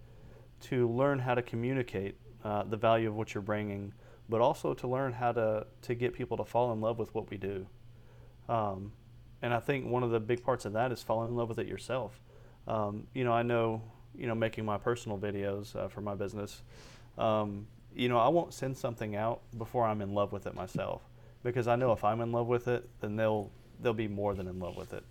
[0.62, 3.92] to learn how to communicate uh, the value of what you're bringing,
[4.28, 7.30] but also to learn how to to get people to fall in love with what
[7.30, 7.66] we do.
[8.48, 8.92] Um,
[9.42, 11.58] and I think one of the big parts of that is falling in love with
[11.58, 12.20] it yourself.
[12.66, 13.82] Um, you know, I know,
[14.16, 16.62] you know, making my personal videos uh, for my business,
[17.18, 21.02] um, you know, I won't send something out before I'm in love with it myself,
[21.42, 24.46] because I know if I'm in love with it, then they'll they'll be more than
[24.46, 25.04] in love with it.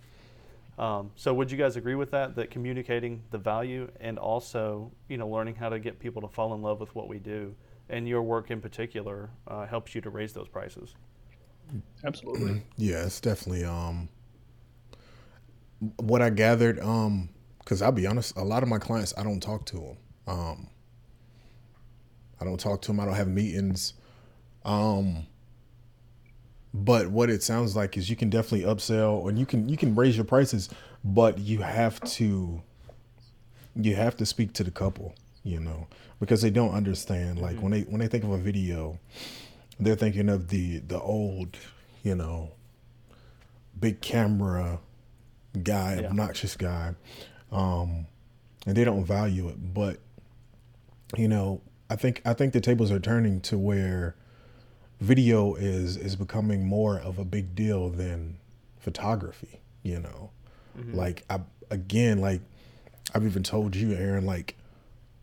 [0.78, 2.36] Um, so would you guys agree with that?
[2.36, 6.54] That communicating the value and also, you know, learning how to get people to fall
[6.54, 7.54] in love with what we do,
[7.88, 10.94] and your work in particular, uh, helps you to raise those prices.
[12.04, 12.62] Absolutely.
[12.76, 14.08] Yeah, it's definitely um
[15.96, 17.30] what I gathered um
[17.64, 19.96] cuz I'll be honest, a lot of my clients I don't talk to them.
[20.26, 20.68] Um
[22.40, 23.00] I don't talk to them.
[23.00, 23.94] I don't have meetings.
[24.64, 25.26] Um
[26.74, 29.94] but what it sounds like is you can definitely upsell and you can you can
[29.94, 30.68] raise your prices,
[31.04, 32.62] but you have to
[33.74, 35.86] you have to speak to the couple, you know,
[36.20, 38.98] because they don't understand like when they when they think of a video,
[39.80, 41.56] they're thinking of the the old,
[42.02, 42.50] you know,
[43.78, 44.78] big camera
[45.62, 46.08] guy, Yeah.
[46.08, 46.94] obnoxious guy,
[47.50, 48.06] um,
[48.66, 49.72] and they don't value it.
[49.74, 49.98] But
[51.16, 54.16] you know, I think I think the tables are turning to where
[55.00, 58.38] video is is becoming more of a big deal than
[58.78, 59.60] photography.
[59.82, 60.30] You know,
[60.92, 62.40] like I again like
[63.14, 64.56] I've even told you, Aaron, like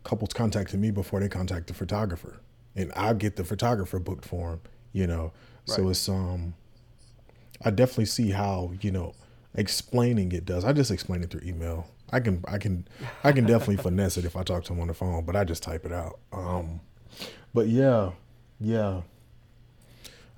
[0.03, 2.39] couples contacted me before they contact the photographer,
[2.75, 4.61] and I get the photographer booked for them.
[4.93, 5.33] You know,
[5.65, 6.53] so it's um,
[7.63, 9.13] I definitely see how you know
[9.55, 10.63] explaining it does.
[10.63, 11.87] I just explain it through email.
[12.13, 12.87] I can I can
[13.23, 15.43] I can definitely finesse it if I talk to them on the phone, but I
[15.43, 16.19] just type it out.
[16.31, 16.79] Um,
[17.53, 18.11] but yeah,
[18.59, 19.01] yeah,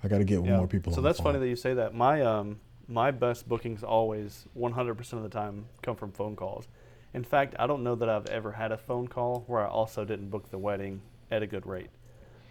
[0.03, 0.57] I got to get Yeah.
[0.57, 0.93] more people.
[0.93, 1.93] So that's funny that you say that.
[1.93, 6.67] My um my best bookings always 100% of the time come from phone calls.
[7.13, 10.05] In fact, I don't know that I've ever had a phone call where I also
[10.05, 11.89] didn't book the wedding at a good rate.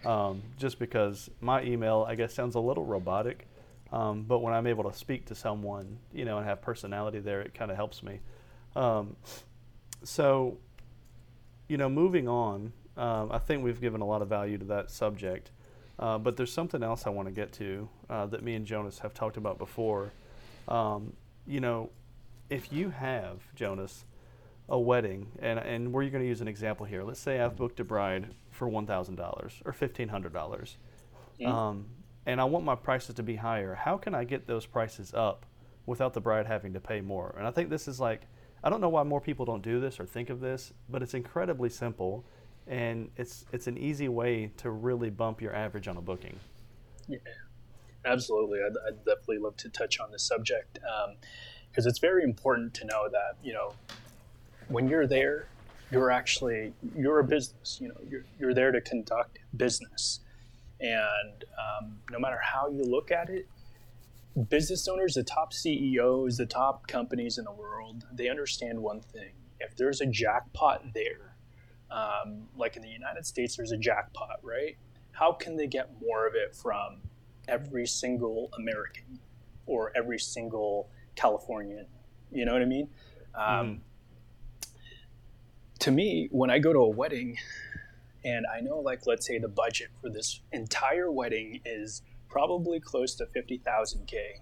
[0.04, 3.46] Um, just because my email, I guess, sounds a little robotic,
[3.92, 7.40] um, but when I'm able to speak to someone, you know, and have personality there,
[7.40, 8.20] it kind of helps me.
[8.76, 9.16] Um,
[10.02, 10.58] so,
[11.68, 14.90] you know, moving on, um, I think we've given a lot of value to that
[14.90, 15.50] subject.
[15.98, 18.98] Uh, but there's something else I want to get to uh, that me and Jonas
[19.00, 20.12] have talked about before.
[20.66, 21.12] Um,
[21.46, 21.90] you know,
[22.50, 24.04] if you have, Jonas,
[24.68, 27.02] a wedding, and, and we're going to use an example here.
[27.02, 29.18] Let's say I've booked a bride for $1,000
[29.64, 30.76] or $1,500,
[31.46, 31.86] um,
[32.26, 33.74] and I want my prices to be higher.
[33.74, 35.44] How can I get those prices up
[35.86, 37.34] without the bride having to pay more?
[37.36, 38.22] And I think this is like,
[38.64, 41.12] I don't know why more people don't do this or think of this, but it's
[41.12, 42.24] incredibly simple,
[42.66, 46.40] and it's it's an easy way to really bump your average on a booking.
[47.06, 47.18] Yeah,
[48.06, 48.60] absolutely.
[48.60, 50.78] I'd, I'd definitely love to touch on this subject
[51.70, 53.74] because it's very important to know that you know
[54.68, 55.46] when you're there,
[55.90, 57.78] you're actually you're a business.
[57.82, 60.20] You know, you're you're there to conduct business,
[60.80, 63.46] and um, no matter how you look at it,
[64.48, 69.32] business owners, the top CEOs, the top companies in the world, they understand one thing:
[69.60, 71.36] if there's a jackpot there,
[71.90, 74.76] um, like in the United States, there's a jackpot, right?
[75.12, 77.02] How can they get more of it from
[77.46, 79.20] every single American
[79.66, 81.86] or every single Californian?
[82.32, 82.88] You know what I mean?
[83.34, 83.82] Um,
[85.80, 87.36] To me, when I go to a wedding
[88.24, 92.02] and I know, like, let's say the budget for this entire wedding is
[92.34, 94.40] probably close to 50,000 K,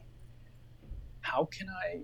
[1.21, 2.01] how can I?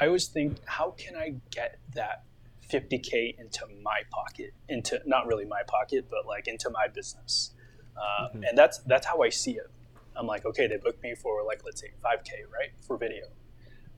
[0.00, 2.22] I always think, how can I get that
[2.70, 7.50] 50k into my pocket into not really my pocket but like into my business?
[7.96, 9.70] Um, and that's that's how i see it.
[10.16, 13.24] I'm like okay they booked me for like let's say 5k right for video.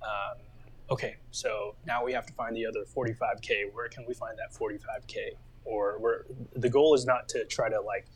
[0.02, 0.38] Um,
[0.90, 4.58] okay so now we have to find the other 45k where can we find that
[4.58, 6.24] 45k or where
[6.56, 8.06] the goal is not to try to like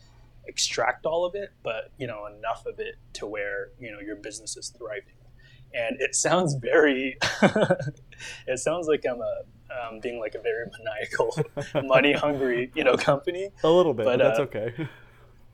[0.48, 4.16] extract all of it but you know enough of it to where you know your
[4.16, 5.14] business is thriving.
[5.74, 7.18] And it sounds very
[8.46, 11.36] it sounds like i'm a um, being like a very maniacal
[11.86, 13.50] money hungry you know company.
[13.62, 14.88] A little bit, But, but, that's uh, okay.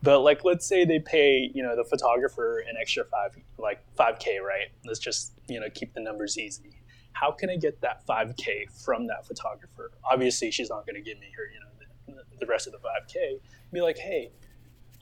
[0.02, 4.40] but like let's say they pay you know the photographer an extra five like 5k
[4.40, 4.68] right?
[4.84, 6.80] Let's just you know keep the numbers easy.
[7.12, 9.90] How can i get that 5k from that photographer?
[10.08, 12.78] Obviously she's not going to give me her you know the, the rest of the
[12.78, 13.40] 5k
[13.72, 14.30] be like hey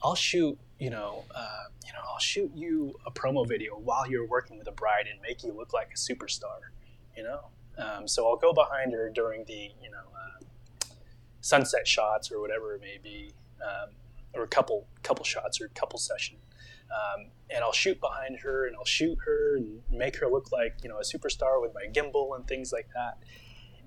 [0.03, 4.27] i'll shoot you know uh, you know i'll shoot you a promo video while you're
[4.27, 6.71] working with a bride and make you look like a superstar
[7.15, 7.41] you know?
[7.77, 10.43] Um, so i'll go behind her during the you know uh,
[11.41, 13.33] sunset shots or whatever it may be
[13.63, 13.89] um,
[14.33, 16.37] or a couple couple shots or couple session.
[16.91, 20.77] Um, and I'll shoot behind her and I'll shoot her and make her look like
[20.83, 23.17] you know a superstar with my gimbal and things like that.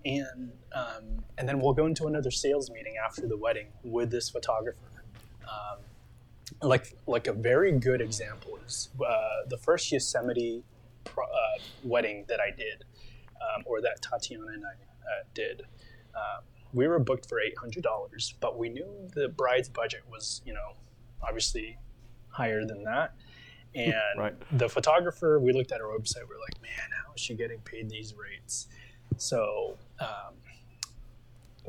[0.05, 4.31] And um, and then we'll go into another sales meeting after the wedding with this
[4.31, 4.79] photographer.
[5.45, 5.79] Um,
[6.63, 10.63] like like a very good example is uh, the first Yosemite
[11.05, 12.85] pro- uh, wedding that I did
[13.41, 15.63] um, or that Tatiana and I uh, did.
[16.15, 20.43] Um, we were booked for eight hundred dollars, but we knew the bride's budget was,
[20.45, 20.75] you know,
[21.23, 21.79] obviously
[22.29, 23.15] higher than that.
[23.75, 24.35] And Right.
[24.59, 26.27] the photographer, we looked at her website.
[26.27, 28.69] We're like, man, how is she getting paid these rates?
[29.19, 30.33] So um,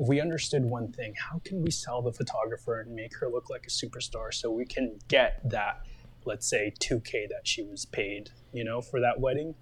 [0.00, 3.66] we understood one thing: how can we sell the photographer and make her look like
[3.66, 5.82] a superstar, so we can get that,
[6.24, 9.54] let's say, two K that she was paid, you know, for that wedding.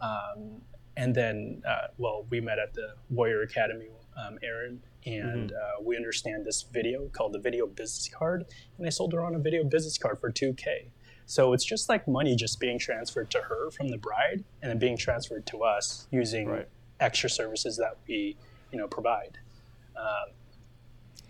[0.00, 0.62] Um,
[0.96, 5.94] and then, uh, well, we met at the Warrior Academy, um, Aaron, and uh, we
[5.96, 8.46] understand this video called the Video Business Card,
[8.78, 10.88] and I sold her on a Video Business Card for 2K.
[11.26, 14.78] So it's just like money just being transferred to her from the bride, and then
[14.78, 16.68] being transferred to us using Right.
[17.00, 18.36] extra services that we,
[18.72, 19.38] you know, provide.
[19.96, 20.34] Um,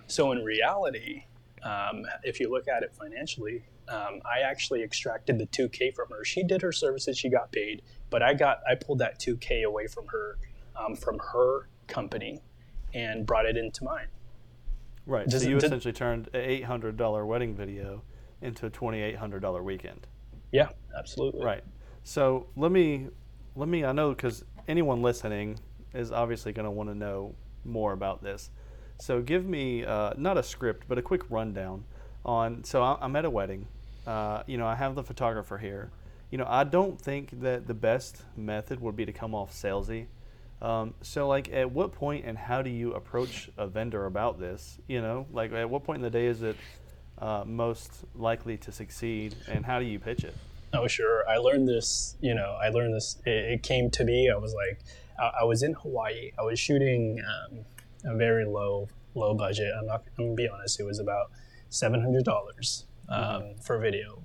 [0.07, 1.25] so in reality,
[1.63, 6.25] um, if you look at it financially, um, I actually extracted the 2K from her.
[6.25, 9.87] She did her services, she got paid, but I got I pulled that 2K away
[9.87, 10.39] from her,
[10.77, 12.41] um, from her company,
[12.95, 14.09] and brought it into mine.
[15.07, 15.27] Right.
[15.29, 18.03] Does so you did- essentially turned an eight hundred dollar wedding video
[18.43, 20.07] into a twenty eight hundred dollar weekend.
[20.51, 21.45] Yeah, absolutely.
[21.45, 21.63] Right.
[22.03, 23.09] So let me
[23.55, 25.59] let me I know because anyone listening
[25.95, 27.35] is obviously going to want to know
[27.67, 28.51] more about this.
[28.99, 31.85] So give me uh, not a script but a quick rundown
[32.25, 32.65] on.
[32.65, 33.67] So I'm at a wedding.
[34.07, 35.91] Uh, you know I have the photographer here.
[36.31, 40.07] You know I don't think that the best method would be to come off salesy.
[40.63, 44.79] Um, so like at what point and how do you approach a vendor about this?
[44.89, 46.57] You know like at what point in the day is it
[47.19, 50.35] uh, most likely to succeed and how do you pitch it?
[50.73, 51.29] Oh, sure.
[51.29, 54.31] I learned this, you know, I learned this, it, it came to me.
[54.31, 54.81] I was like,
[55.19, 56.33] I, I was in Hawaii.
[56.39, 57.65] I was shooting um,
[58.05, 59.73] a very low, low budget.
[59.79, 61.31] I'm not, I'm to be honest, it was about
[61.71, 64.23] $700 um, for video.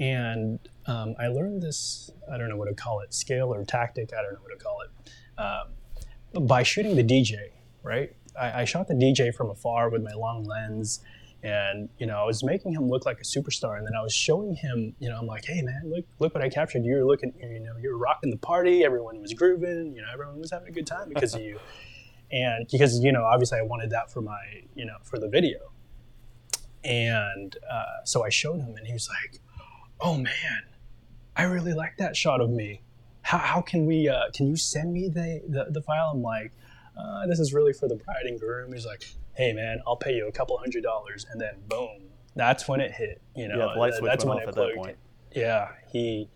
[0.00, 4.10] And um, I learned this, I don't know what to call it, scale or tactic,
[4.12, 7.50] I don't know what to call it, um, by shooting the DJ,
[7.82, 8.14] right?
[8.38, 11.00] I, I shot the DJ from afar with my long lens
[11.44, 14.14] and you know i was making him look like a superstar and then i was
[14.14, 16.84] showing him you know i'm like hey man look look what i captured.
[16.84, 18.82] You're looking you know you were rocking the party.
[18.82, 19.94] Everyone was grooving.
[19.94, 21.60] You know everyone was having a good time because of you.
[22.32, 24.40] And because you know obviously i wanted that for my
[24.74, 25.58] you know for the video.
[26.82, 29.40] And uh, so i showed him and he was like
[30.00, 30.62] oh man
[31.36, 32.80] i really like that shot of me.
[33.20, 36.12] How, how can we uh, can you send me the, the, the file?
[36.14, 36.52] I'm like
[36.98, 38.72] uh, this is really for the bride and groom.
[38.72, 39.04] He's like
[39.36, 42.02] hey man i'll pay you a couple hundred dollars and then boom
[42.36, 44.48] that's when it hit you know Yeah, the light switch that's went when off it
[44.50, 44.76] at that clicked.
[44.76, 44.96] point.
[45.34, 46.28] yeah he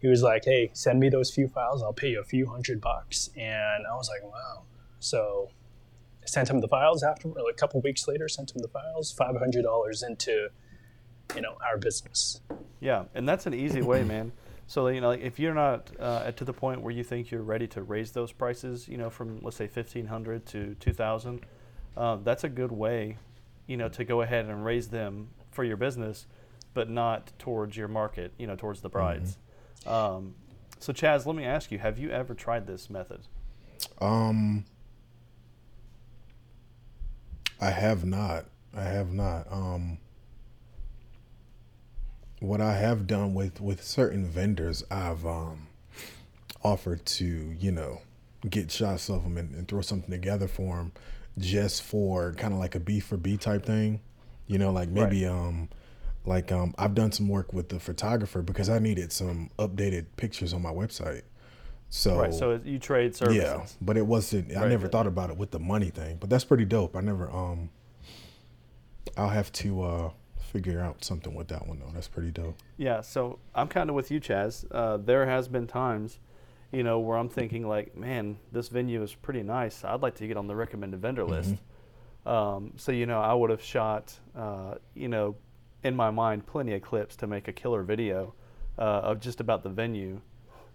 [0.00, 2.80] he was like hey send me those few files i'll pay you a few hundred
[2.80, 4.62] bucks and i was like wow
[5.00, 5.48] so
[6.22, 9.14] I sent him the files after like a couple weeks later sent him the files
[9.14, 10.48] $500 into
[11.36, 12.40] you know our business
[12.80, 14.32] Yeah, and that's an easy way, man.
[14.66, 17.42] So you know, like, if you're not uh, to the point where you think you're
[17.42, 21.44] ready to raise those prices, you know, from let's say fifteen hundred to two thousand,
[21.96, 23.18] uh, that's a good way,
[23.66, 26.26] you know, to go ahead and raise them for your business,
[26.74, 29.38] but not towards your market, you know, towards the brides.
[29.86, 30.34] Um,
[30.78, 33.20] so Chaz, let me ask you: Have you ever tried this method?
[34.00, 34.64] Um,
[37.60, 38.46] I have not.
[38.76, 39.46] I have not.
[39.50, 39.98] Um,
[42.40, 45.68] what I have done with with certain vendors, I've um
[46.62, 48.00] offered to you know
[48.48, 50.92] get shots of them and, and throw something together for them,
[51.38, 54.00] just for kind of like a B for B type thing.
[54.46, 55.68] You know, like maybe um
[56.26, 60.52] like um I've done some work with the photographer because I needed some updated pictures
[60.52, 61.22] on my website.
[61.90, 62.34] So Right.
[62.34, 63.42] So you trade services.
[63.42, 64.56] yeah, but it wasn't.
[64.56, 66.96] I never thought about it with the money thing, but that's pretty dope.
[66.96, 67.30] I never.
[67.30, 67.70] Um,
[69.16, 70.10] I'll have to uh
[70.40, 71.90] figure out something with that one though.
[71.92, 72.56] That's pretty dope.
[72.76, 74.64] Yeah, so I'm kind of with you, Chaz.
[74.70, 76.18] Uh, there has been times,
[76.74, 79.84] you know, where I'm thinking like, man, this venue is pretty nice.
[79.84, 81.54] I'd like to get on the recommended vendor list.
[82.26, 85.36] Um, so you know, I would have shot, uh, you know,
[85.82, 88.34] in my mind, plenty of clips to make a killer video
[88.78, 90.20] uh, of just about the venue.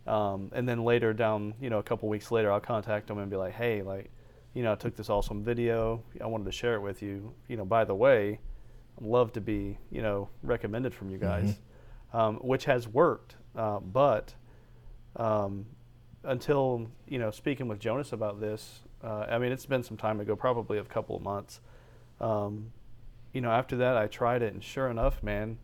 [0.08, 3.30] Um, and then later down, you know, a couple weeks later, I'll contact them and
[3.30, 4.12] be like, hey, like,
[4.54, 6.04] you know, I took this awesome video.
[6.22, 7.34] I wanted to share it with you.
[7.48, 8.40] You know, by the way,
[8.98, 11.60] I'd love to be, you know, recommended from you guys,
[12.14, 13.36] um, which has worked.
[13.56, 14.34] Uh, but
[15.16, 15.66] um,
[16.24, 20.20] until, you know, speaking with Jonas about this, uh, I mean, it's been some time
[20.20, 21.62] ago, probably a couple of months.
[22.20, 22.74] Um,
[23.34, 25.58] you know, after that, I tried it, and sure enough, man,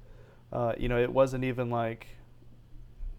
[0.54, 2.08] uh, you know, it wasn't even like,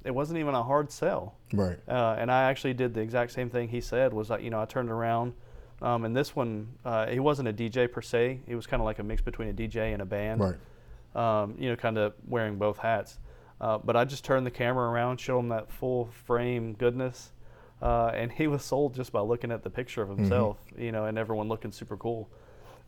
[0.04, 1.34] it wasn't even a hard sell.
[1.52, 1.78] Right.
[1.88, 4.14] Uh, and I actually did the exact same thing he said.
[4.14, 5.34] Was that you know I turned around,
[5.82, 8.40] um, and this one uh, he wasn't a DJ per se.
[8.46, 10.40] He was kind of like a mix between a DJ and a band.
[10.40, 10.54] Right.
[11.16, 13.18] Um, you know, kind of wearing both hats.
[13.60, 17.32] Uh, but I just turned the camera around, showed him that full frame goodness,
[17.80, 20.20] uh, and he was sold just by looking at the picture of Mm-hmm.
[20.22, 22.28] himself, you know, and everyone looking super cool.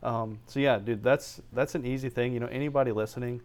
[0.03, 2.33] Um, so yeah, dude, that's that's an easy thing.
[2.33, 3.41] You know, anybody listening,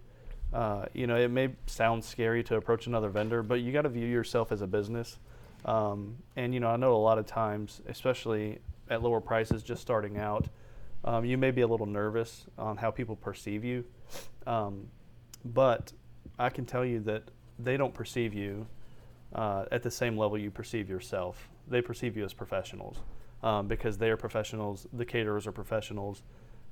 [0.52, 3.88] uh, you know, it may sound scary to approach another vendor, but you got to
[3.88, 5.18] view yourself as a business.
[5.64, 8.58] Um, and you know, I know a lot of times, especially
[8.90, 10.46] at lower prices, just starting out,
[11.04, 13.84] um, you may be a little nervous on how people perceive you.
[14.46, 14.88] Um,
[15.44, 15.92] but
[16.38, 17.22] I can tell you that
[17.58, 18.66] they don't perceive you
[19.34, 21.48] uh, at the same level you perceive yourself.
[21.68, 22.98] They perceive you as professionals
[23.42, 24.86] um, because they are professionals.
[24.92, 26.22] The caterers are professionals.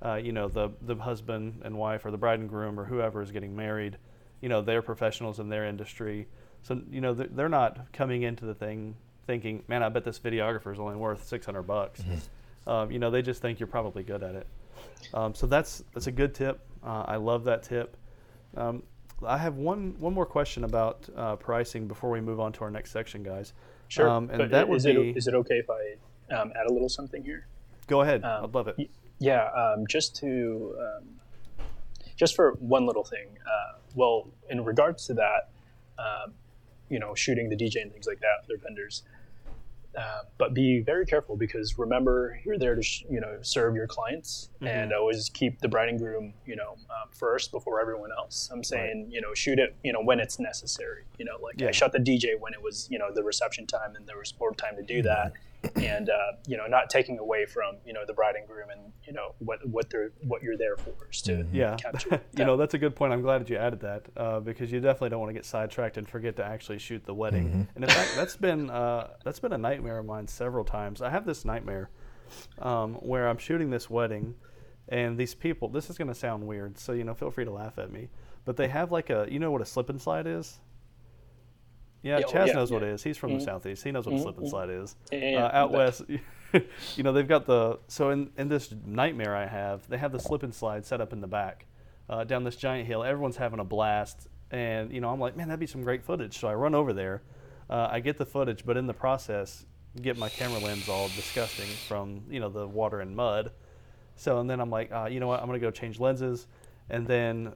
[0.04, 3.22] Uh, you know, the the husband and wife, or the bride and groom, or whoever
[3.22, 3.98] is getting married.
[4.40, 6.26] You know, they're professionals in their industry.
[6.62, 8.96] So you know, they're, they're not coming into the thing
[9.26, 12.02] thinking, "Man, I bet this videographer is only worth six hundred bucks."
[12.66, 14.46] Um, you know, they just think you're probably good at it.
[15.14, 16.60] Um, so that's that's a good tip.
[16.84, 17.96] Uh, I love that tip.
[18.56, 18.82] Um,
[19.26, 22.70] I have one one more question about uh, pricing before we move on to our
[22.70, 23.52] next section, guys.
[23.88, 24.08] Sure.
[24.08, 24.90] Um, and but that would is be.
[25.10, 27.46] it is it okay if I um, add a little something here?
[27.88, 28.24] go ahead.
[28.24, 28.76] Um, I'd love it.
[28.78, 31.04] y- Yeah, um, just to um,
[32.16, 33.28] just for one little thing.
[33.44, 35.50] Uh, well, in regards to that,
[35.98, 36.32] um,
[36.88, 39.02] you know, shooting the DJ and things like that, their vendors.
[39.96, 43.86] Uh, but be very careful because remember you're there to sh- you know serve your
[43.86, 48.48] clients and always keep the bride and groom you know um, first before everyone else.
[48.50, 51.02] I'm saying you know shoot it you know when it's necessary.
[51.18, 51.68] You know like Yeah.
[51.68, 54.32] I shot the DJ when it was you know the reception time and there was
[54.40, 55.32] more time to do that,
[55.76, 58.92] and uh, you know not taking away from you know the bride and groom and
[59.06, 62.20] you know what what they're what you're there for is to Yeah, capture.
[62.36, 63.12] you know that's a good point.
[63.12, 65.96] I'm glad that you added that uh, because you definitely don't want to get sidetracked
[65.96, 67.68] and forget to actually shoot the wedding.
[67.74, 71.02] And in fact, that's been uh, that's been a nightmare of mine several times.
[71.02, 71.90] I have this nightmare
[72.58, 74.34] um, where I'm shooting this wedding,
[74.88, 75.68] and these people.
[75.68, 78.08] This is going to sound weird, so you know, feel free to laugh at me.
[78.44, 80.58] But they have like a, you know, what a slip and slide is.
[82.02, 83.02] Yeah, Yeah, Chaz yeah, knows what it is.
[83.02, 83.84] He's from the southeast.
[83.84, 84.96] He knows what a slip and slide is.
[85.10, 85.44] Yeah, yeah, yeah.
[85.44, 86.02] Uh, out west,
[86.96, 90.20] you know, they've got the so in in this nightmare I have, they have the
[90.20, 91.66] slip and slide set up in the back,
[92.08, 93.04] uh, down this giant hill.
[93.04, 96.38] Everyone's having a blast, and you know, I'm like, man, that'd be some great footage.
[96.38, 97.22] So I run over there,
[97.70, 99.64] uh, I get the footage, but in the process,
[100.00, 103.52] get my camera lens all disgusting from you know the water and mud.
[104.16, 105.40] So and then I'm like, uh, you know what?
[105.40, 106.46] I'm gonna go change lenses,
[106.90, 107.54] and then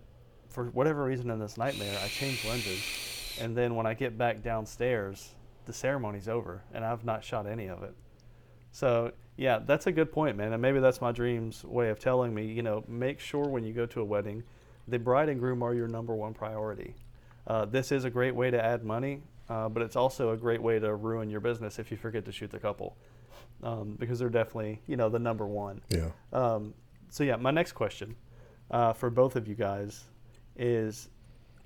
[0.49, 2.82] for whatever reason in this nightmare, I change lenses,
[3.41, 5.34] and then when I get back downstairs,
[5.66, 7.95] the ceremony's over, and I've not shot any of it.
[8.72, 10.53] So yeah, that's a good point, man.
[10.53, 13.72] And maybe that's my dream's way of telling me, you know, make sure when you
[13.72, 14.43] go to a wedding,
[14.89, 16.95] the bride and groom are your number one priority.
[17.47, 20.62] Uh, this is a great way to add money, uh, but it's also a great
[20.62, 22.97] way to ruin your business if you forget to shoot the couple,
[23.62, 25.80] um, because they're definitely, you know, the number one.
[25.89, 26.11] Yeah.
[26.32, 26.74] Um,
[27.09, 28.16] so yeah, my next question
[28.70, 30.05] uh, for both of you guys
[30.57, 31.09] is,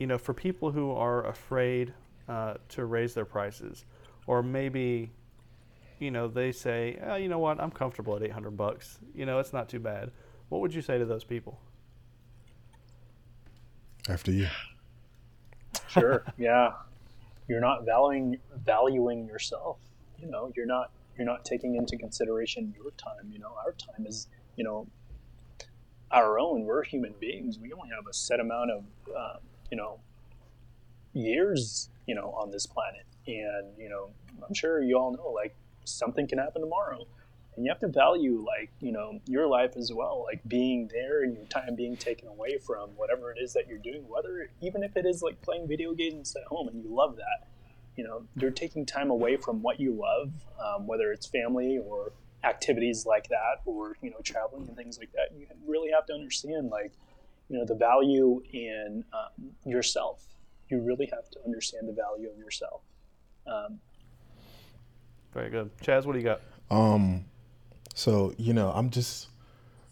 [0.00, 1.92] you know, for people who are afraid
[2.26, 3.84] uh, to raise their prices,
[4.26, 5.12] or maybe,
[5.98, 8.98] you know, they say, oh, you know what, I'm comfortable at 800 bucks.
[9.14, 10.10] You know, it's not too bad.
[10.48, 11.60] What would you say to those people?
[14.08, 14.48] After you.
[15.88, 16.72] sure yeah
[17.48, 19.78] you're not valuing valuing yourself
[20.18, 24.06] you know you're not you're not taking into consideration your time you know our time
[24.06, 24.86] is you know
[26.10, 28.84] our own we're human beings we only have a set amount of
[29.14, 29.40] um,
[29.70, 30.00] you know
[31.12, 33.04] years you know on this planet.
[33.26, 34.10] And you know
[34.46, 35.54] i'm sure you all know like
[35.84, 37.06] something can happen tomorrow.
[37.56, 41.24] And you have to value like you know your life as well like being there
[41.24, 44.82] and your time being taken away from whatever it is that you're doing whether even
[44.82, 47.48] if it is like playing video games at home and you love that
[47.96, 50.30] you know you're taking time away from what you love
[50.64, 52.12] um, whether it's family or
[52.44, 55.36] activities like that or you know traveling and things like that.
[55.38, 56.92] You really have to understand like
[57.50, 60.24] you know the value in um, yourself
[60.70, 62.82] you really have to understand the value of yourself
[63.46, 63.80] um,
[65.32, 65.70] Very good.
[65.78, 66.40] Chaz, what do you got?
[66.70, 67.24] Um,
[67.94, 69.28] so you know, I'm just,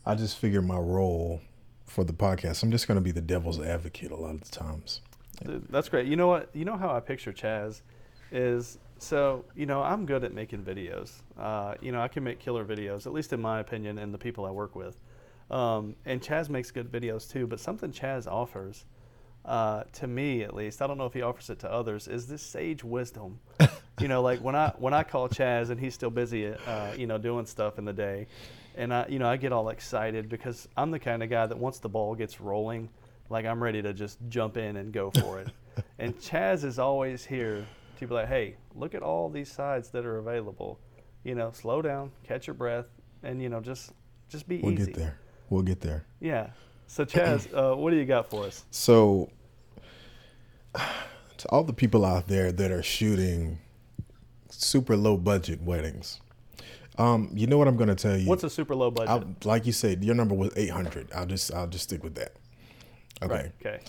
[0.06, 1.40] I just figure my role
[1.86, 2.62] for the podcast.
[2.62, 5.00] I'm just going to be the devil's advocate a lot of the times.
[5.44, 6.06] Dude, That's great.
[6.06, 6.50] You know what?
[6.54, 7.82] You know how I picture Chaz
[8.30, 11.22] is so you know I'm good at making videos.
[11.38, 14.18] Uh, you know I can make killer videos, at least in my opinion, and the
[14.18, 15.00] people I work with.
[15.50, 17.46] Um, and Chaz makes good videos too.
[17.46, 18.84] But something Chaz offers,
[19.44, 22.26] uh, to me at least, I don't know if he offers it to others, is
[22.26, 23.40] this sage wisdom.
[24.00, 27.06] you know, like when I when I call Chaz and he's still busy, uh, you
[27.06, 28.26] know, doing stuff in the day,
[28.76, 31.58] and I you know I get all excited because I'm the kind of guy that
[31.58, 32.90] once the ball gets rolling,
[33.30, 35.48] like I'm ready to just jump in and go for it.
[35.98, 37.66] and Chaz is always here
[37.98, 40.78] to be like, hey, look at all these sides that are available.
[41.24, 42.86] You know, slow down, catch your breath,
[43.22, 43.92] and you know, just
[44.28, 44.92] just be We'll easy.
[44.92, 45.18] get there.
[45.50, 46.04] We'll get there.
[46.20, 46.50] Yeah.
[46.86, 48.64] So Chaz, uh, what do you got for us?
[48.70, 49.30] So,
[50.74, 53.58] to all the people out there that are shooting
[54.50, 56.20] super low budget weddings.
[56.98, 58.28] Um, you know what I'm gonna tell you.
[58.28, 59.08] What's a super low budget?
[59.10, 61.12] I'll, like you said, your number was 800.
[61.14, 62.34] I'll just I'll just stick with that.
[63.22, 63.32] Okay.
[63.32, 63.52] right.
[63.60, 63.80] Okay.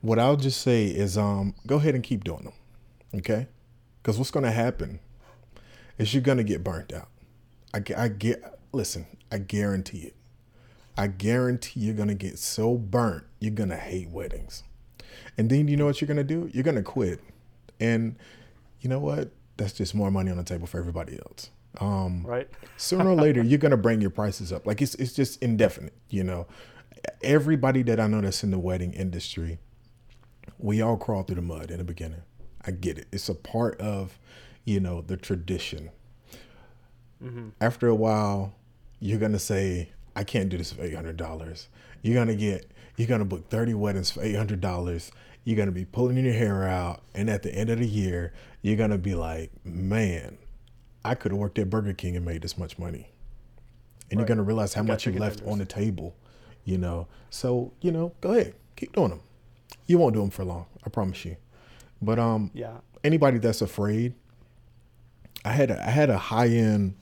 [0.00, 2.52] What I'll just say is, um, go ahead and keep doing them,
[3.14, 3.46] okay?
[4.02, 5.00] Because what's gonna happen
[5.98, 7.08] is you're gonna get burnt out.
[7.72, 8.58] I, I get.
[8.72, 10.15] Listen, I guarantee it.
[10.96, 14.62] I guarantee you're gonna get so burnt, you're gonna hate weddings.
[15.38, 16.48] And then you know what you're gonna do?
[16.52, 17.20] You're gonna quit.
[17.80, 18.16] And
[18.80, 19.30] you know what?
[19.58, 21.50] That's just more money on the table for everybody else.
[21.78, 22.48] Um, Right.
[22.78, 24.66] sooner or later you're gonna bring your prices up.
[24.66, 26.46] Like it's it's just indefinite, you know.
[27.22, 29.58] Everybody that I know that's in the wedding industry,
[30.58, 32.22] we all crawl through the mud in the beginning.
[32.64, 33.06] I get it.
[33.12, 34.18] It's a part of,
[34.64, 35.90] you know, the tradition.
[37.60, 38.54] After a while,
[39.00, 41.68] you're gonna say, I can't do this for eight hundred dollars.
[42.02, 45.12] You're gonna get you're gonna book 30 weddings for eight hundred dollars.
[45.44, 48.76] You're gonna be pulling your hair out, and at the end of the year, you're
[48.76, 50.38] gonna be like, Man,
[51.04, 53.12] I could have worked at Burger King and made this much money.
[54.10, 56.16] And you're gonna realize how You much you left on the table,
[56.64, 57.06] you know.
[57.30, 58.54] So, you know, go ahead.
[58.76, 59.20] Keep doing them.
[59.86, 61.36] You won't do them for long, I promise you.
[62.00, 62.78] But um Yeah.
[63.04, 64.14] anybody that's afraid,
[65.44, 66.94] I had a, I had a high end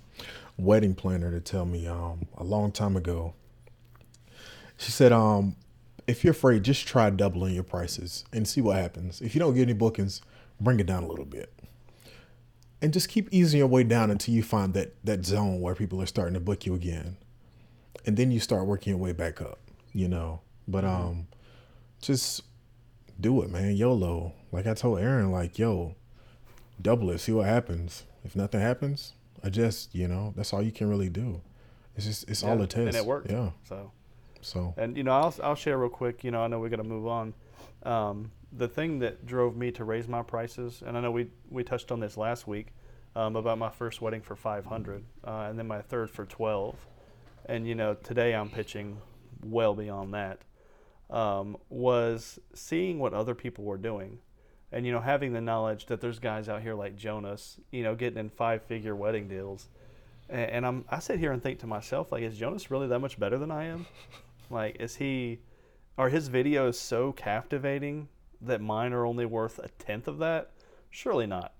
[0.56, 3.34] wedding planner to tell me um a long time ago.
[4.76, 5.56] She said um
[6.06, 9.22] if you're afraid, just try doubling your prices and see what happens.
[9.22, 10.20] If you don't get any bookings,
[10.60, 11.52] bring it down a little bit.
[12.82, 16.00] And just keep easing your way down until you find that that zone where people
[16.02, 17.16] are starting to book you again.
[18.06, 19.58] And then you start working your way back up,
[19.92, 20.40] you know.
[20.68, 21.28] But um
[22.00, 22.42] just
[23.18, 23.76] do it, man.
[23.76, 24.32] YOLO.
[24.52, 25.94] Like I told Aaron, like, yo,
[26.80, 28.04] double it, see what happens.
[28.24, 29.14] If nothing happens,
[29.44, 30.32] adjust, you know.
[30.36, 31.40] That's all you can really do.
[31.96, 32.88] It's just it's all Yeah, it takes.
[32.88, 33.30] And it worked.
[33.30, 33.50] Yeah.
[33.68, 33.92] So.
[34.40, 36.24] So And you know, I'll I'll share real quick.
[36.24, 37.34] You know, I know we got to move on.
[37.84, 41.64] Um, the thing that drove me to raise my prices, and I know we we
[41.64, 42.68] touched on this last week
[43.16, 46.76] um, about my first wedding for 500, uh, and then my third for 12,
[47.46, 48.98] and you know, today I'm pitching
[49.42, 50.40] well beyond that.
[51.10, 54.18] Um, was seeing what other people were doing,
[54.74, 57.94] and you know, having the knowledge that there's guys out here like Jonas, you know,
[57.94, 59.68] getting in five-figure wedding deals.
[60.28, 62.98] And, and I'm I sit here and think to myself, like, is Jonas really that
[62.98, 63.86] much better than I am?
[64.50, 65.40] Like, is he,
[65.96, 68.08] are his videos so captivating
[68.42, 70.50] that mine are only worth a tenth of that?
[70.90, 71.54] Surely not.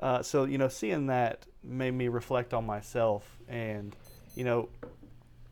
[0.00, 3.38] Uh, so, you know, seeing that made me reflect on myself.
[3.46, 3.94] And,
[4.34, 4.70] you know,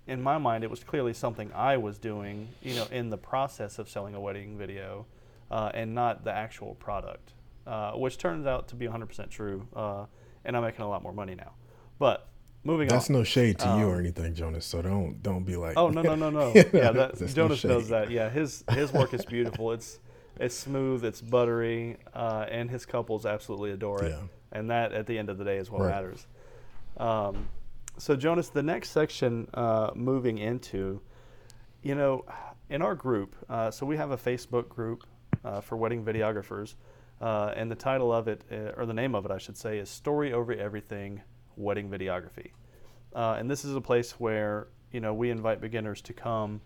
[0.07, 3.79] in my mind, it was clearly something I was doing, you know, in the process
[3.79, 5.05] of selling a wedding video
[5.51, 7.33] uh, and not the actual product,
[7.67, 9.67] uh, which turns out to be 100% true.
[9.75, 10.07] Uh,
[10.45, 11.53] and I'm making a lot more money now.
[11.99, 12.29] But
[12.65, 13.15] moving that's on.
[13.15, 14.65] That's no shade to you or Um, anything, Jonas.
[14.65, 16.53] So don't don't be like Oh no no no no!
[16.55, 18.11] yeah, that, That's no Jonas knows that.
[18.11, 19.73] Yeah, his his work is beautiful.
[19.73, 19.99] It's
[20.39, 24.11] it's smooth, it's buttery, uh, and his couples absolutely adore it.
[24.11, 24.23] Yeah.
[24.53, 25.91] And that, at the end of the day, is what Right.
[25.91, 26.27] matters.
[26.97, 27.49] Um,
[27.99, 31.01] so Jonas, the next section, uh, moving into,
[31.83, 32.25] you know,
[32.71, 33.35] in our group.
[33.49, 35.05] Uh, so we have a Facebook group
[35.45, 36.75] uh, for wedding videographers,
[37.21, 39.79] uh, and the title of it, uh, or the name of it, I should say,
[39.79, 41.23] is "Story Over Everything:
[41.57, 42.51] Wedding Videography."
[43.15, 46.61] Uh, and this is a place where you know we invite beginners to come.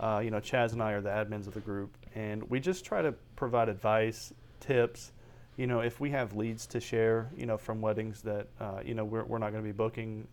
[0.00, 2.84] Uh, you know, Chaz and I are the admins of the group, and we just
[2.84, 5.12] try to provide advice, tips.
[5.56, 8.94] You know, if we have leads to share, you know, from weddings that uh, you
[8.94, 10.26] know we're, we're not going to be booking.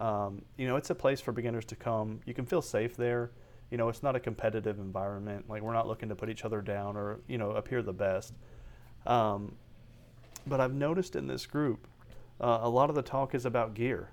[0.00, 2.20] Um, you know, it's a place for beginners to come.
[2.24, 3.30] You can feel safe there.
[3.70, 5.48] You know, it's not a competitive environment.
[5.48, 8.34] Like we're not looking to put each other down or you know appear the best.
[9.06, 9.56] Um,
[10.46, 11.86] but I've noticed in this group,
[12.40, 14.10] uh, a lot of the talk is about gear.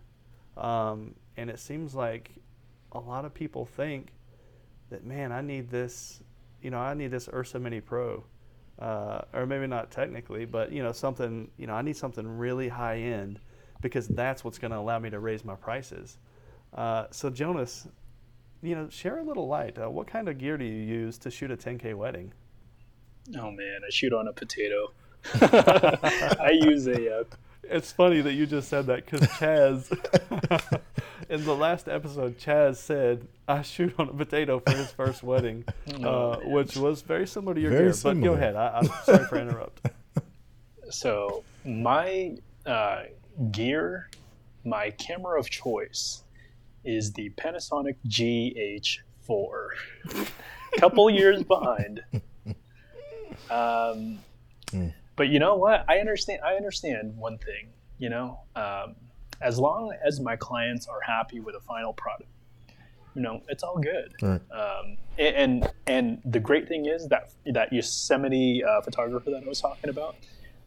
[0.55, 2.32] Um, and it seems like
[2.91, 4.14] a lot of people think
[4.89, 6.22] that, man, I need this,
[6.62, 8.24] you know, I need this Ursa Mini Pro.
[8.80, 12.68] Uh, or maybe not technically, but, you know, something, you know, I need something really
[12.70, 13.39] high end
[13.82, 16.20] because that's what's going to allow me to raise my prices.
[16.76, 17.88] Uh, so, Jonas,
[18.62, 19.78] you know, share a little light.
[19.78, 22.34] Uh, what kind of gear do you use to shoot a 10K wedding?
[23.38, 24.91] Oh man, I shoot on a potato.
[25.41, 27.24] I use a uh,
[27.64, 29.91] It's funny that you just said that because Chaz,
[31.30, 35.66] in the last episode, Chaz said, I shoot on a potato for his first wedding,
[36.03, 38.01] uh, which was very similar to your Very gear.
[38.01, 38.55] But go ahead.
[38.55, 39.91] I, I'm sorry for interrupting.
[40.89, 43.03] so my uh,
[43.51, 44.10] gear,
[44.64, 46.24] my camera of choice
[46.84, 49.68] is the Panasonic GH4.
[50.80, 52.04] Couple years behind.
[53.50, 54.20] Um,
[54.72, 54.94] Mm.
[55.16, 55.86] But you know what?
[55.88, 56.42] I understand.
[56.44, 57.70] I understand one thing.
[57.98, 58.96] You know, um,
[59.42, 62.30] as long as my clients are happy with the final product,
[63.16, 64.14] you know, it's all good.
[64.22, 64.42] Right.
[64.52, 69.48] Um, and, and and the great thing is that that Yosemite uh, photographer that I
[69.48, 70.16] was talking about,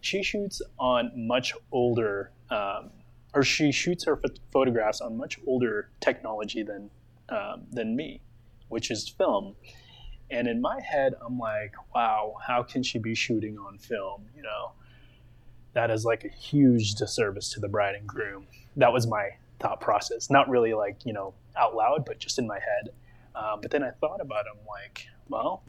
[0.00, 2.90] she shoots on much older um,
[3.34, 6.90] or she shoots her ph- photographs on much older technology than
[7.28, 8.20] um, than me,
[8.68, 9.54] which is film.
[10.30, 14.26] And in my head, I'm like, wow, how can she be shooting on film?
[14.36, 14.72] You know,
[15.72, 18.46] that is like a huge disservice to the bride and groom.
[18.76, 20.30] That was my thought process.
[20.30, 22.92] Not really like, you know, out loud, but just in my head.
[23.34, 24.52] Um, but then I thought about it.
[24.52, 25.62] I'm like, well,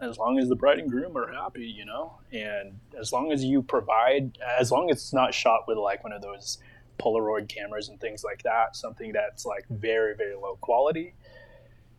[0.00, 3.44] as long as the bride and groom are happy, you know, and as long as
[3.44, 6.58] you provide, as long as it's not shot with like one of those
[6.98, 11.14] Polaroid cameras and things like that, something that's like very, very low quality,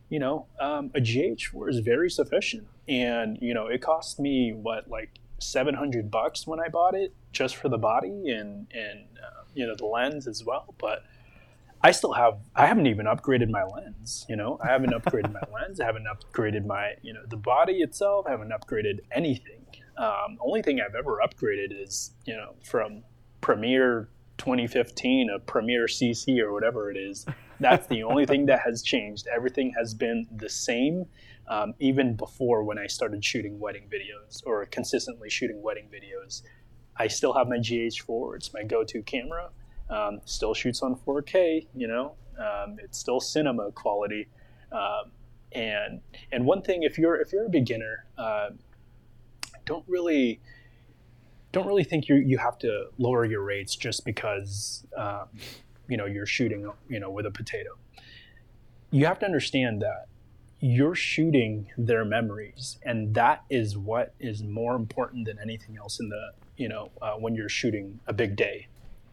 [0.08, 2.66] you know, um, a GH4 is very sufficient.
[2.88, 7.56] And, you know, it cost me what, like 700 bucks when I bought it just
[7.56, 10.74] for the body and, and, uh, you know, the lens as well.
[10.78, 11.04] But
[11.82, 15.40] I still have, I haven't even upgraded my lens, you know, I haven't upgraded my
[15.54, 15.80] lens.
[15.80, 18.26] I haven't upgraded my, you know, the body itself.
[18.26, 19.64] I haven't upgraded anything.
[19.96, 23.02] Um, only thing I've ever upgraded is, you know, from
[23.40, 24.08] Premiere
[24.40, 27.26] 2015 a Premiere CC or whatever it is.
[27.60, 29.26] That's the only thing that has changed.
[29.34, 31.04] Everything has been the same,
[31.48, 36.42] um, even before when I started shooting wedding videos or consistently shooting wedding videos.
[36.96, 38.36] I still have my GH4.
[38.36, 39.50] It's my go-to camera.
[39.90, 41.66] Um, still shoots on 4K.
[41.74, 44.28] You know, um, it's still cinema quality.
[44.72, 45.10] Um,
[45.52, 46.00] and
[46.32, 48.50] and one thing, if you're if you're a beginner, uh,
[49.64, 50.40] don't really
[51.52, 55.28] don't really think you you have to lower your rates just because um,
[55.88, 57.70] you know you're shooting you know with a potato.
[58.90, 60.06] You have to understand that
[60.60, 66.08] you're shooting their memories, and that is what is more important than anything else in
[66.08, 68.68] the you know uh, when you're shooting a big day.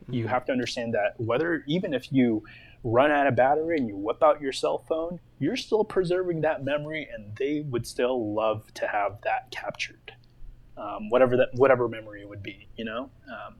[0.09, 2.43] You have to understand that whether even if you
[2.83, 6.63] run out of battery and you whip out your cell phone, you're still preserving that
[6.63, 10.13] memory, and they would still love to have that captured
[10.77, 13.09] um, whatever that whatever memory it would be you know?
[13.27, 13.55] Um,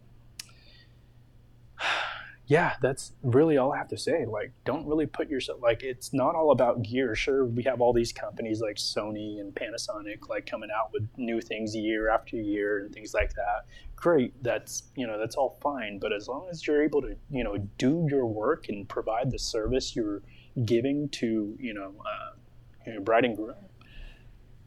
[2.47, 6.13] yeah that's really all i have to say like don't really put yourself like it's
[6.13, 7.15] not all about gear.
[7.15, 11.39] Sure we have all these companies like sony and panasonic like coming out with new
[11.41, 13.65] things year after year and things like that.
[13.95, 17.43] Great that's you know that's all fine but as long as you're able to you
[17.43, 20.21] know do your work and provide the service you're
[20.65, 23.55] giving to you know uh, your bride and groom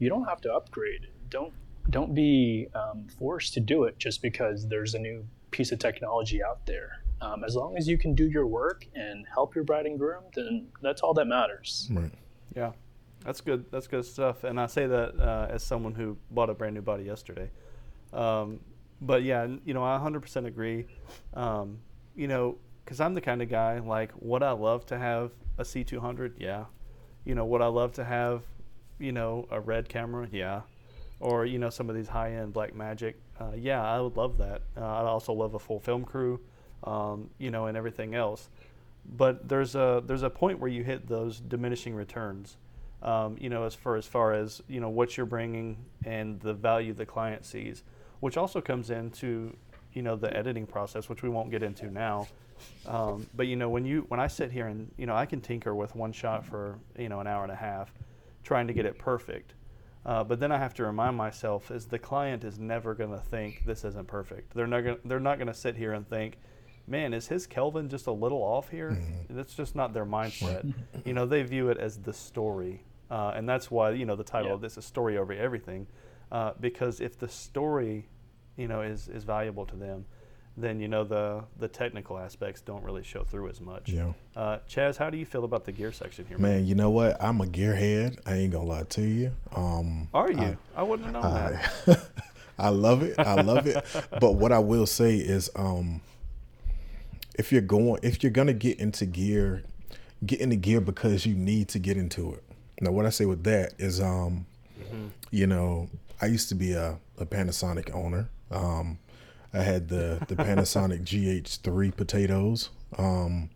[0.01, 1.07] you don't have to upgrade.
[1.29, 1.53] Don't
[1.89, 6.43] don't be um, forced to do it just because there's a new piece of technology
[6.43, 7.00] out there.
[7.21, 10.23] Um, as long as you can do your work and help your bride and groom,
[10.35, 11.87] then that's all that matters.
[11.91, 12.11] Right.
[12.55, 12.71] Yeah,
[13.23, 13.65] that's good.
[13.71, 14.43] That's good stuff.
[14.43, 17.51] And I say that uh, as someone who bought a brand new body yesterday.
[18.11, 18.59] Um,
[18.99, 20.87] but yeah, you know, I 100% agree.
[21.35, 21.79] Um,
[22.15, 25.63] you know, because I'm the kind of guy like, would I love to have a
[25.63, 26.33] C200?
[26.39, 26.65] Yeah.
[27.23, 28.41] You know, would I love to have,
[28.99, 30.27] you know, a red camera?
[30.31, 30.61] Yeah.
[31.19, 33.13] Or you know, some of these high-end Blackmagic.
[33.39, 34.63] Uh, yeah, I would love that.
[34.75, 36.39] Uh, I'd also love a full film crew.
[36.83, 38.49] Um, you know, and everything else
[39.05, 42.57] but there's a there's a point where you hit those diminishing returns.
[43.01, 46.53] Um, you know, as far as far as you know what you're bringing and the
[46.53, 47.83] value the client sees,
[48.19, 49.55] which also comes into
[49.93, 52.27] you know the editing process, which we won't get into now.
[52.85, 55.41] Um, but you know, when you when I sit here and you know I can
[55.41, 57.91] tinker with one shot for you know an hour and a half,
[58.43, 59.55] trying to get it perfect.
[60.03, 63.19] Uh, but then I have to remind myself is the client is never going to
[63.19, 64.53] think this isn't perfect.
[64.55, 66.39] They're not gonna, they're not going to sit here and think,
[66.91, 68.95] man, is his Kelvin just a little off here?
[69.29, 70.71] That's just not their mindset.
[71.05, 74.23] you know, they view it as the story, uh, and that's why you know the
[74.25, 74.55] title Yeah.
[74.55, 75.87] of this is "Story Over Everything,"
[76.31, 78.09] uh, because if the story,
[78.57, 80.05] you know, is is valuable to them,
[80.57, 83.89] then you know the the technical aspects don't really show through as much.
[83.89, 84.11] Yeah.
[84.35, 86.37] Uh, Chaz, how do you feel about the gear section here?
[86.37, 87.21] Man, you know what?
[87.23, 88.19] I'm a gearhead.
[88.25, 89.31] I ain't gonna lie to you.
[89.55, 90.57] Um, Are you?
[90.75, 91.63] I, wouldn't have known that.
[91.87, 91.97] I,
[92.67, 93.17] I love it.
[93.17, 93.83] I love it.
[94.19, 96.01] But what I will say is, um,
[97.41, 99.63] if you're going, if you're gonna get into gear,
[100.23, 102.43] get into gear because you need to get into it.
[102.79, 104.45] Now, what I say with that is, um,
[105.31, 105.89] you know,
[106.21, 108.29] I used to be a, a Panasonic owner.
[108.51, 108.99] Um,
[109.55, 112.69] I had the the Panasonic GH3 potatoes,
[112.99, 113.49] um,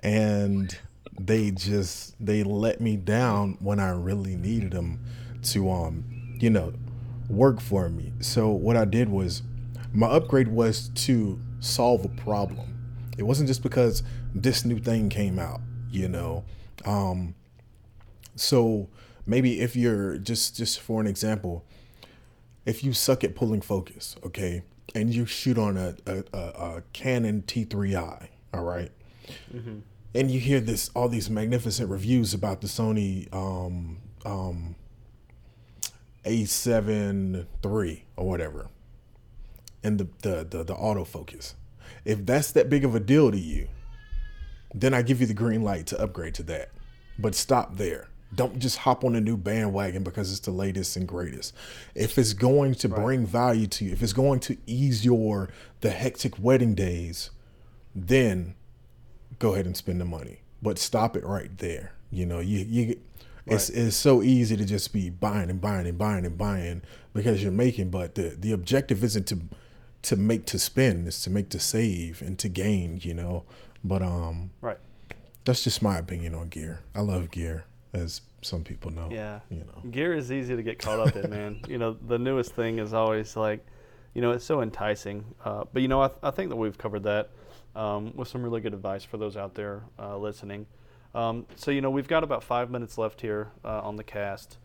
[0.00, 0.76] and
[1.18, 5.00] they just they let me down when I really needed them
[5.44, 6.04] to, um,
[6.38, 6.74] you know,
[7.30, 8.12] work for me.
[8.20, 9.40] So what I did was,
[9.94, 12.75] my upgrade was to solve a problem.
[13.16, 14.02] It wasn't just because
[14.34, 15.60] this new thing came out,
[15.90, 16.44] you know.
[16.84, 17.34] Um,
[18.34, 18.88] so
[19.26, 21.64] maybe if you're just just for an example,
[22.64, 24.62] if you suck at pulling focus, okay,
[24.94, 28.92] and you shoot on a a, a, a Canon T3i, all right,
[30.14, 34.76] and you hear this all these magnificent reviews about the Sony um, um,
[36.24, 38.68] A7 III or whatever,
[39.82, 41.54] and the the the, the autofocus.
[42.06, 43.66] If that's that big of a deal to you,
[44.72, 46.70] then I give you the green light to upgrade to that.
[47.18, 48.08] But stop there.
[48.34, 51.52] Don't just hop on a new bandwagon because it's the latest and greatest.
[51.94, 53.02] If it's going to right.
[53.02, 55.48] bring value to you, if it's going to ease your
[55.80, 57.30] the hectic wedding days,
[57.94, 58.54] then
[59.38, 60.40] go ahead and spend the money.
[60.62, 61.92] But stop it right there.
[62.10, 62.98] You know, you you right.
[63.46, 66.82] it's it's so easy to just be buying and buying and buying and buying
[67.14, 69.38] because you're making, but the the objective isn't to
[70.06, 73.44] to make to spend, it's to make to save and to gain, you know.
[73.84, 74.78] But um Right.
[75.44, 76.80] That's just my opinion on gear.
[76.94, 79.08] I love gear, as some people know.
[79.10, 79.40] Yeah.
[79.50, 79.90] You know.
[79.90, 81.60] Gear is easy to get caught up in, man.
[81.68, 83.64] You know, the newest thing is always like,
[84.14, 85.24] you know, it's so enticing.
[85.44, 87.30] Uh, but you know, I, th- I think that we've covered that
[87.74, 90.66] um, with some really good advice for those out there uh, listening.
[91.14, 94.58] Um, so you know, we've got about five minutes left here uh, on the cast.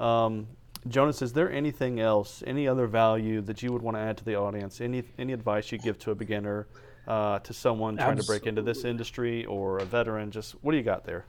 [0.00, 0.48] Um,
[0.86, 4.24] Jonas, is there anything else, any other value that you would want to add to
[4.24, 4.80] the audience?
[4.80, 6.66] Any any advice you give to a beginner,
[7.08, 8.36] uh, to someone trying Absolutely.
[8.36, 10.30] to break into this industry, or a veteran?
[10.30, 11.24] Just what do you got there?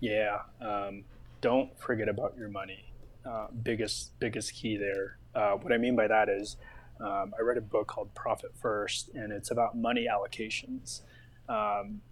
[0.00, 1.04] Yeah, um,
[1.40, 2.92] don't forget about your money.
[3.24, 5.16] Uh, biggest biggest key there.
[5.34, 6.56] Uh, what I mean by that is,
[7.00, 11.00] um, I read a book called Profit First, and it's about money allocations.
[11.48, 12.02] Um,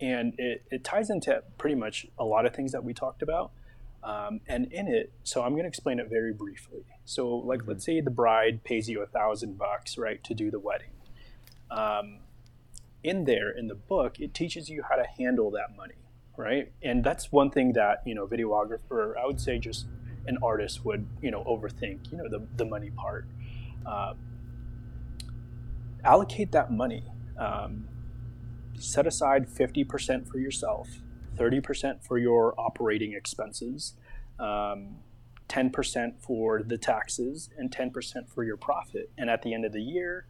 [0.00, 3.52] and it, it ties into pretty much a lot of things that we talked about.
[4.04, 6.84] Um, and in it, so I'm going to explain it very briefly.
[7.06, 7.70] So, like, mm-hmm.
[7.70, 10.90] let's say the bride pays you a thousand bucks, right, to do the wedding.
[11.70, 12.18] Um,
[13.02, 15.94] in there, in the book, it teaches you how to handle that money,
[16.36, 16.70] right?
[16.82, 19.86] And that's one thing that you know, videographer, I would say, just
[20.26, 23.26] an artist would you know overthink, you know, the the money part.
[23.86, 24.14] Uh,
[26.04, 27.04] allocate that money.
[27.38, 27.88] Um,
[28.78, 30.88] set aside 50% for yourself,
[31.36, 33.94] 30% for your operating expenses,
[34.38, 34.96] um,
[35.48, 39.10] 10% for the taxes, and 10% for your profit.
[39.18, 40.26] And at the end of the year,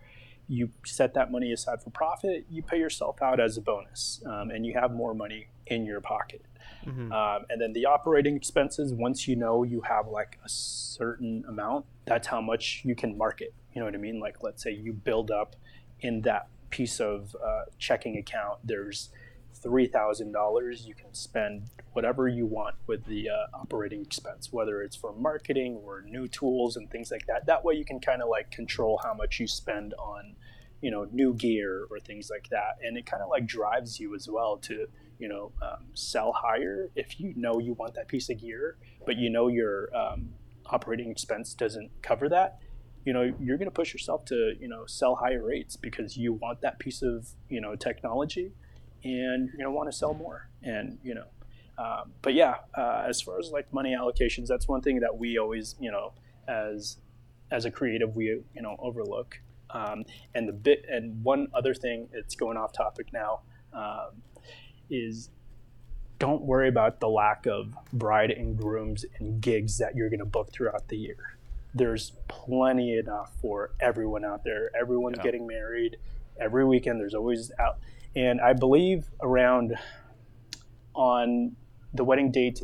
[0.48, 4.50] you set that money aside for profit, you pay yourself out as a bonus, um,
[4.50, 6.44] and you have more money in your pocket.
[6.84, 7.12] Mm-hmm.
[7.12, 11.86] Um, and then the operating expenses, once you know you have like a certain amount,
[12.04, 13.54] that's how much you can market.
[13.74, 14.20] You know what I mean?
[14.20, 15.56] Like, let's say you build up
[16.00, 19.10] in that piece of uh, checking account, there's
[19.64, 20.86] $3,000.
[20.86, 25.76] You can spend whatever you want with the uh, operating expense, whether it's for marketing
[25.84, 27.46] or new tools and things like that.
[27.46, 30.34] That way you can kind of like control how much you spend on,
[30.80, 32.78] you know, new gear or things like that.
[32.82, 34.86] And it kind of like drives you as well to,
[35.18, 39.16] you know, um, sell higher if you know you want that piece of gear, but
[39.16, 40.30] you know your um,
[40.66, 42.58] operating expense doesn't cover that
[43.04, 46.32] you know you're going to push yourself to you know sell higher rates because you
[46.32, 48.52] want that piece of you know technology
[49.04, 51.26] and you're going to want to sell more and you know
[51.78, 55.38] um, but yeah uh, as far as like money allocations that's one thing that we
[55.38, 56.12] always you know
[56.48, 56.98] as
[57.50, 59.40] as a creative we you know overlook
[59.70, 63.40] um, and the bit and one other thing it's going off topic now
[63.72, 64.22] um,
[64.90, 65.30] is
[66.18, 70.24] don't worry about the lack of bride and grooms and gigs that you're going to
[70.24, 71.34] book throughout the year
[71.74, 74.70] there's plenty enough for everyone out there.
[74.80, 75.24] Everyone's yeah.
[75.24, 75.96] getting married
[76.38, 77.00] every weekend.
[77.00, 77.78] There's always out,
[78.16, 79.74] and I believe around
[80.94, 81.56] on
[81.92, 82.62] the wedding date,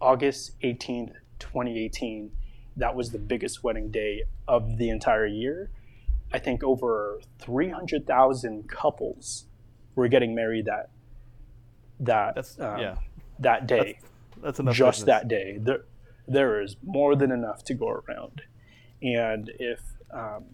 [0.00, 2.30] August 18th, 2018.
[2.76, 5.70] That was the biggest wedding day of the entire year.
[6.32, 9.46] I think over 300,000 couples
[9.94, 10.88] were getting married that
[12.00, 12.96] that um, yeah.
[13.38, 13.98] that day.
[14.00, 14.74] That's, that's enough.
[14.74, 15.06] Just business.
[15.06, 15.58] that day.
[15.60, 15.84] There,
[16.26, 18.42] there is more than enough to go around.
[19.02, 19.80] And if,
[20.12, 20.44] um,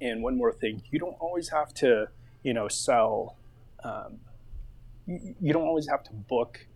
[0.00, 2.08] and one more thing, you don't always have to,
[2.42, 3.36] you know, sell,
[3.84, 4.18] um,
[5.06, 6.66] you, don't always have to book,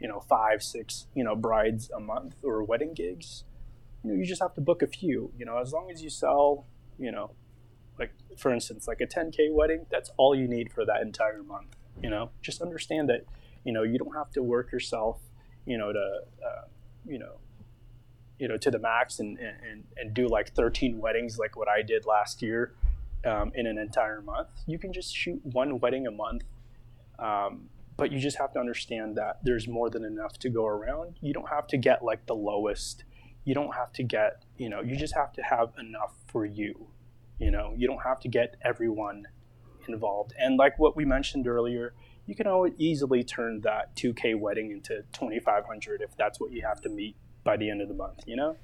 [0.00, 3.44] you know, five, six, you know, brides a month or wedding gigs.
[4.02, 6.10] You know, you just have to book a few, you know, as long as you
[6.10, 6.66] sell,
[6.98, 7.30] you know,
[7.98, 11.76] like for instance, like a 10K wedding, that's all you need for that entire month.
[12.02, 13.24] You know, just understand that,
[13.64, 15.20] you know, you don't have to work yourself,
[15.66, 16.62] you know, to, uh,
[17.06, 17.38] you know,
[18.38, 21.82] you know to the max and, and, and do like 13 weddings like what I
[21.82, 22.72] did last year
[23.24, 24.48] um, in an entire month.
[24.66, 26.42] You can just shoot one wedding a month,
[27.18, 31.16] um, but you just have to understand that there's more than enough to go around.
[31.20, 33.04] You don't have to get like the lowest.
[33.44, 34.80] You don't have to get you know.
[34.80, 36.88] You just have to have enough for you.
[37.38, 39.26] You know, you don't have to get everyone
[39.88, 40.32] involved.
[40.38, 41.94] And like what we mentioned earlier,
[42.26, 46.80] you can always easily turn that 2K wedding into 2,500 if that's what you have
[46.82, 48.56] to meet by the end of the month, you know?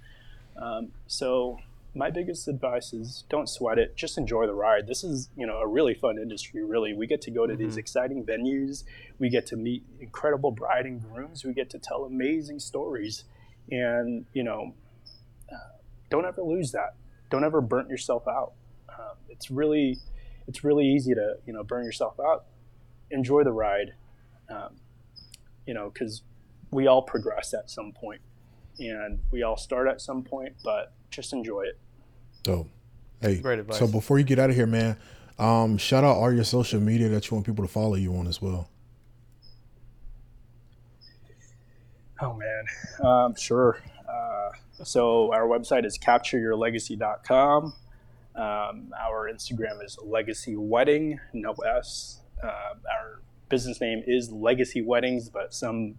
[0.57, 1.59] Um, so
[1.95, 3.97] my biggest advice is don't sweat it.
[3.97, 4.87] Just enjoy the ride.
[4.87, 6.93] This is, you know, a really fun industry, really.
[6.93, 7.63] We get to go to mm-hmm.
[7.63, 8.85] these exciting venues.
[9.19, 11.45] We get to meet incredible bride and grooms.
[11.45, 13.25] We get to tell amazing stories.
[13.71, 14.75] And, you know,
[15.53, 15.79] uh,
[16.11, 16.97] don't ever lose that.
[17.31, 18.53] Don't ever burn yourself out.
[18.89, 19.99] Um, it's really
[20.47, 22.47] it's really easy to you know burn yourself out.
[23.11, 23.95] Enjoy the ride,
[24.49, 24.77] um,
[25.67, 26.23] you know, because
[26.71, 28.21] we all progress at some point,
[28.79, 31.79] and we all start at some point, but just enjoy it.
[32.45, 32.69] Dope.
[33.21, 33.79] Hey, Great advice.
[33.79, 34.97] so before you get out of here, man,
[35.39, 38.27] um, shout out all your social media that you want people to follow you on
[38.29, 38.69] as well.
[42.21, 42.65] Oh man,
[43.07, 43.79] um, sure.
[44.09, 44.51] Uh,
[44.85, 47.75] so our website is captureyourlegacy.com.
[48.37, 52.21] Um, our Instagram is Legacy Wedding, no S.
[52.43, 52.47] Uh,
[52.93, 55.97] our business name is Legacy Weddings, but some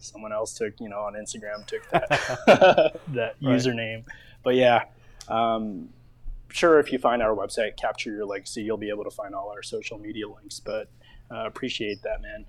[0.00, 2.08] someone else took, you know, on Instagram took that
[3.08, 3.56] that Right.
[3.58, 4.04] username.
[4.42, 4.84] But yeah,
[5.28, 5.88] um,
[6.48, 6.78] sure.
[6.78, 9.62] If you find our website, Capture Your Legacy, you'll be able to find all our
[9.62, 10.60] social media links.
[10.60, 10.88] But
[11.30, 12.44] uh, appreciate that, man.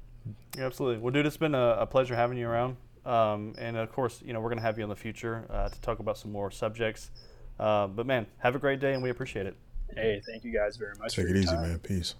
[0.57, 1.01] Yeah, absolutely.
[1.01, 2.77] Well, dude, it's been a, a pleasure having you around.
[3.05, 5.69] Um, and of course, you know, we're going to have you in the future uh,
[5.69, 7.11] to talk about some more subjects.
[7.59, 9.55] Uh, but man, have a great day, and we appreciate it.
[9.95, 11.15] Hey, thank you guys very much.
[11.15, 11.61] Take for it easy, time.
[11.61, 11.79] man.
[11.79, 12.15] Peace.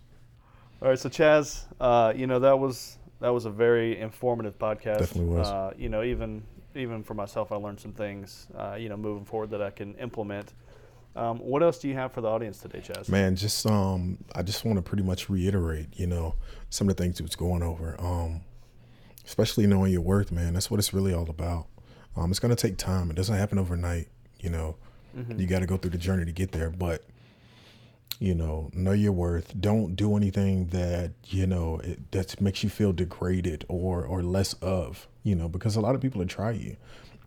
[0.81, 4.99] All right, so Chaz, uh, you know that was that was a very informative podcast.
[4.99, 5.47] Definitely was.
[5.47, 6.43] Uh, you know, even
[6.75, 8.47] even for myself, I learned some things.
[8.57, 10.53] Uh, you know, moving forward that I can implement.
[11.15, 13.07] Um, what else do you have for the audience today, Chaz?
[13.07, 16.35] Man, just um, I just want to pretty much reiterate, you know,
[16.69, 17.95] some of the things that's going over.
[17.99, 18.41] Um,
[19.25, 20.53] especially knowing your worth, man.
[20.53, 21.67] That's what it's really all about.
[22.15, 23.09] Um, it's gonna take time.
[23.11, 24.07] It doesn't happen overnight.
[24.39, 24.75] You know,
[25.37, 26.69] you got to go through the journey to get there.
[26.69, 27.03] But
[28.19, 29.53] you know, know your worth.
[29.59, 34.53] Don't do anything that you know it, that makes you feel degraded or or less
[34.55, 35.07] of.
[35.23, 36.75] You know, because a lot of people that try you,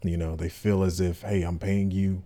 [0.03, 2.23] you know, they feel as if, hey, I'm paying you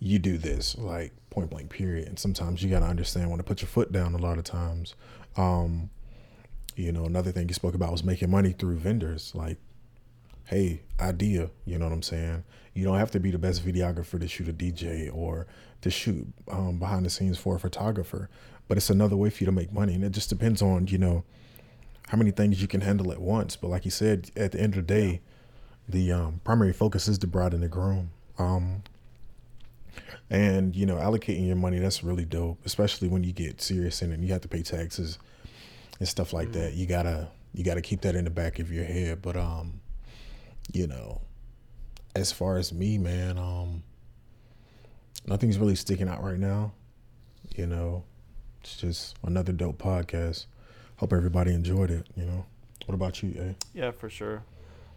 [0.00, 2.08] you do this like point blank period.
[2.08, 4.44] And sometimes you got to understand when to put your foot down a lot of
[4.44, 4.94] times.
[5.36, 5.90] Um
[6.74, 9.58] you know another thing you spoke about was making money through vendors like
[10.46, 12.44] hey idea you know what i'm saying?
[12.72, 15.46] You don't have to be the best videographer to shoot a dj or
[15.82, 18.30] to shoot um, behind the scenes for a photographer
[18.68, 19.94] but it's another way for you to make money.
[19.94, 21.24] And it just depends on you know
[22.08, 23.56] how many things you can handle at once.
[23.56, 25.20] But like you said at the end of the day
[25.88, 28.10] the um, primary focus is the bride and the groom.
[28.38, 28.82] Um,
[30.30, 34.10] and you know allocating your money that's really dope especially when you get serious in
[34.10, 35.18] it and you have to pay taxes
[35.98, 36.72] and stuff like that.
[36.74, 39.20] You gotta you gotta keep that in the back of your head.
[39.22, 39.80] But um
[40.72, 41.20] you know
[42.14, 43.82] as far as me man um
[45.26, 46.72] nothing's really sticking out right now.
[47.54, 48.04] You know
[48.62, 50.46] it's just another dope podcast
[51.02, 52.44] hope everybody enjoyed it you know
[52.86, 53.52] what about you eh?
[53.74, 54.42] Yeah, for sure.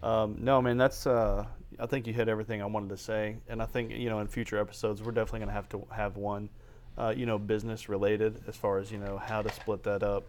[0.03, 1.07] Um, no, man, that's.
[1.07, 1.45] Uh,
[1.79, 4.27] I think you hit everything I wanted to say, and I think you know in
[4.27, 6.49] future episodes we're definitely going to have to have one,
[6.97, 10.23] uh, you know, business related as far as you know how to split that up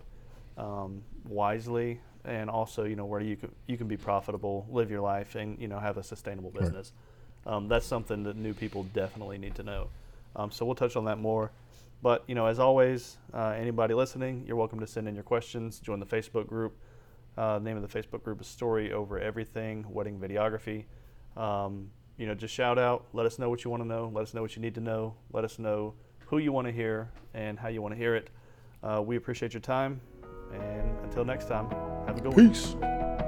[0.59, 5.03] um, wisely, and also you know where you can you can be profitable, live your
[5.03, 6.93] life, and you know have a sustainable business.
[7.47, 9.89] Um, that's something that new people definitely need to know.
[10.35, 11.51] Um, so we'll touch on that more.
[12.03, 15.81] But you know, as always, uh, anybody listening, you're welcome to send in your questions.
[15.81, 16.77] Join the Facebook group.
[17.37, 20.85] Uh, the name of the Facebook group is Story Over Everything Wedding Videography.
[21.37, 23.07] Um, you know, just shout out.
[23.13, 24.11] Let us know what you want to know.
[24.15, 25.15] Let us know what you need to know.
[25.33, 25.95] Let us know
[26.27, 28.31] who you want to hear and how you want to hear it.
[28.83, 30.01] Uh, we appreciate your time.
[30.53, 31.71] And until next time,
[32.07, 32.49] have a good one.
[32.51, 33.26] peace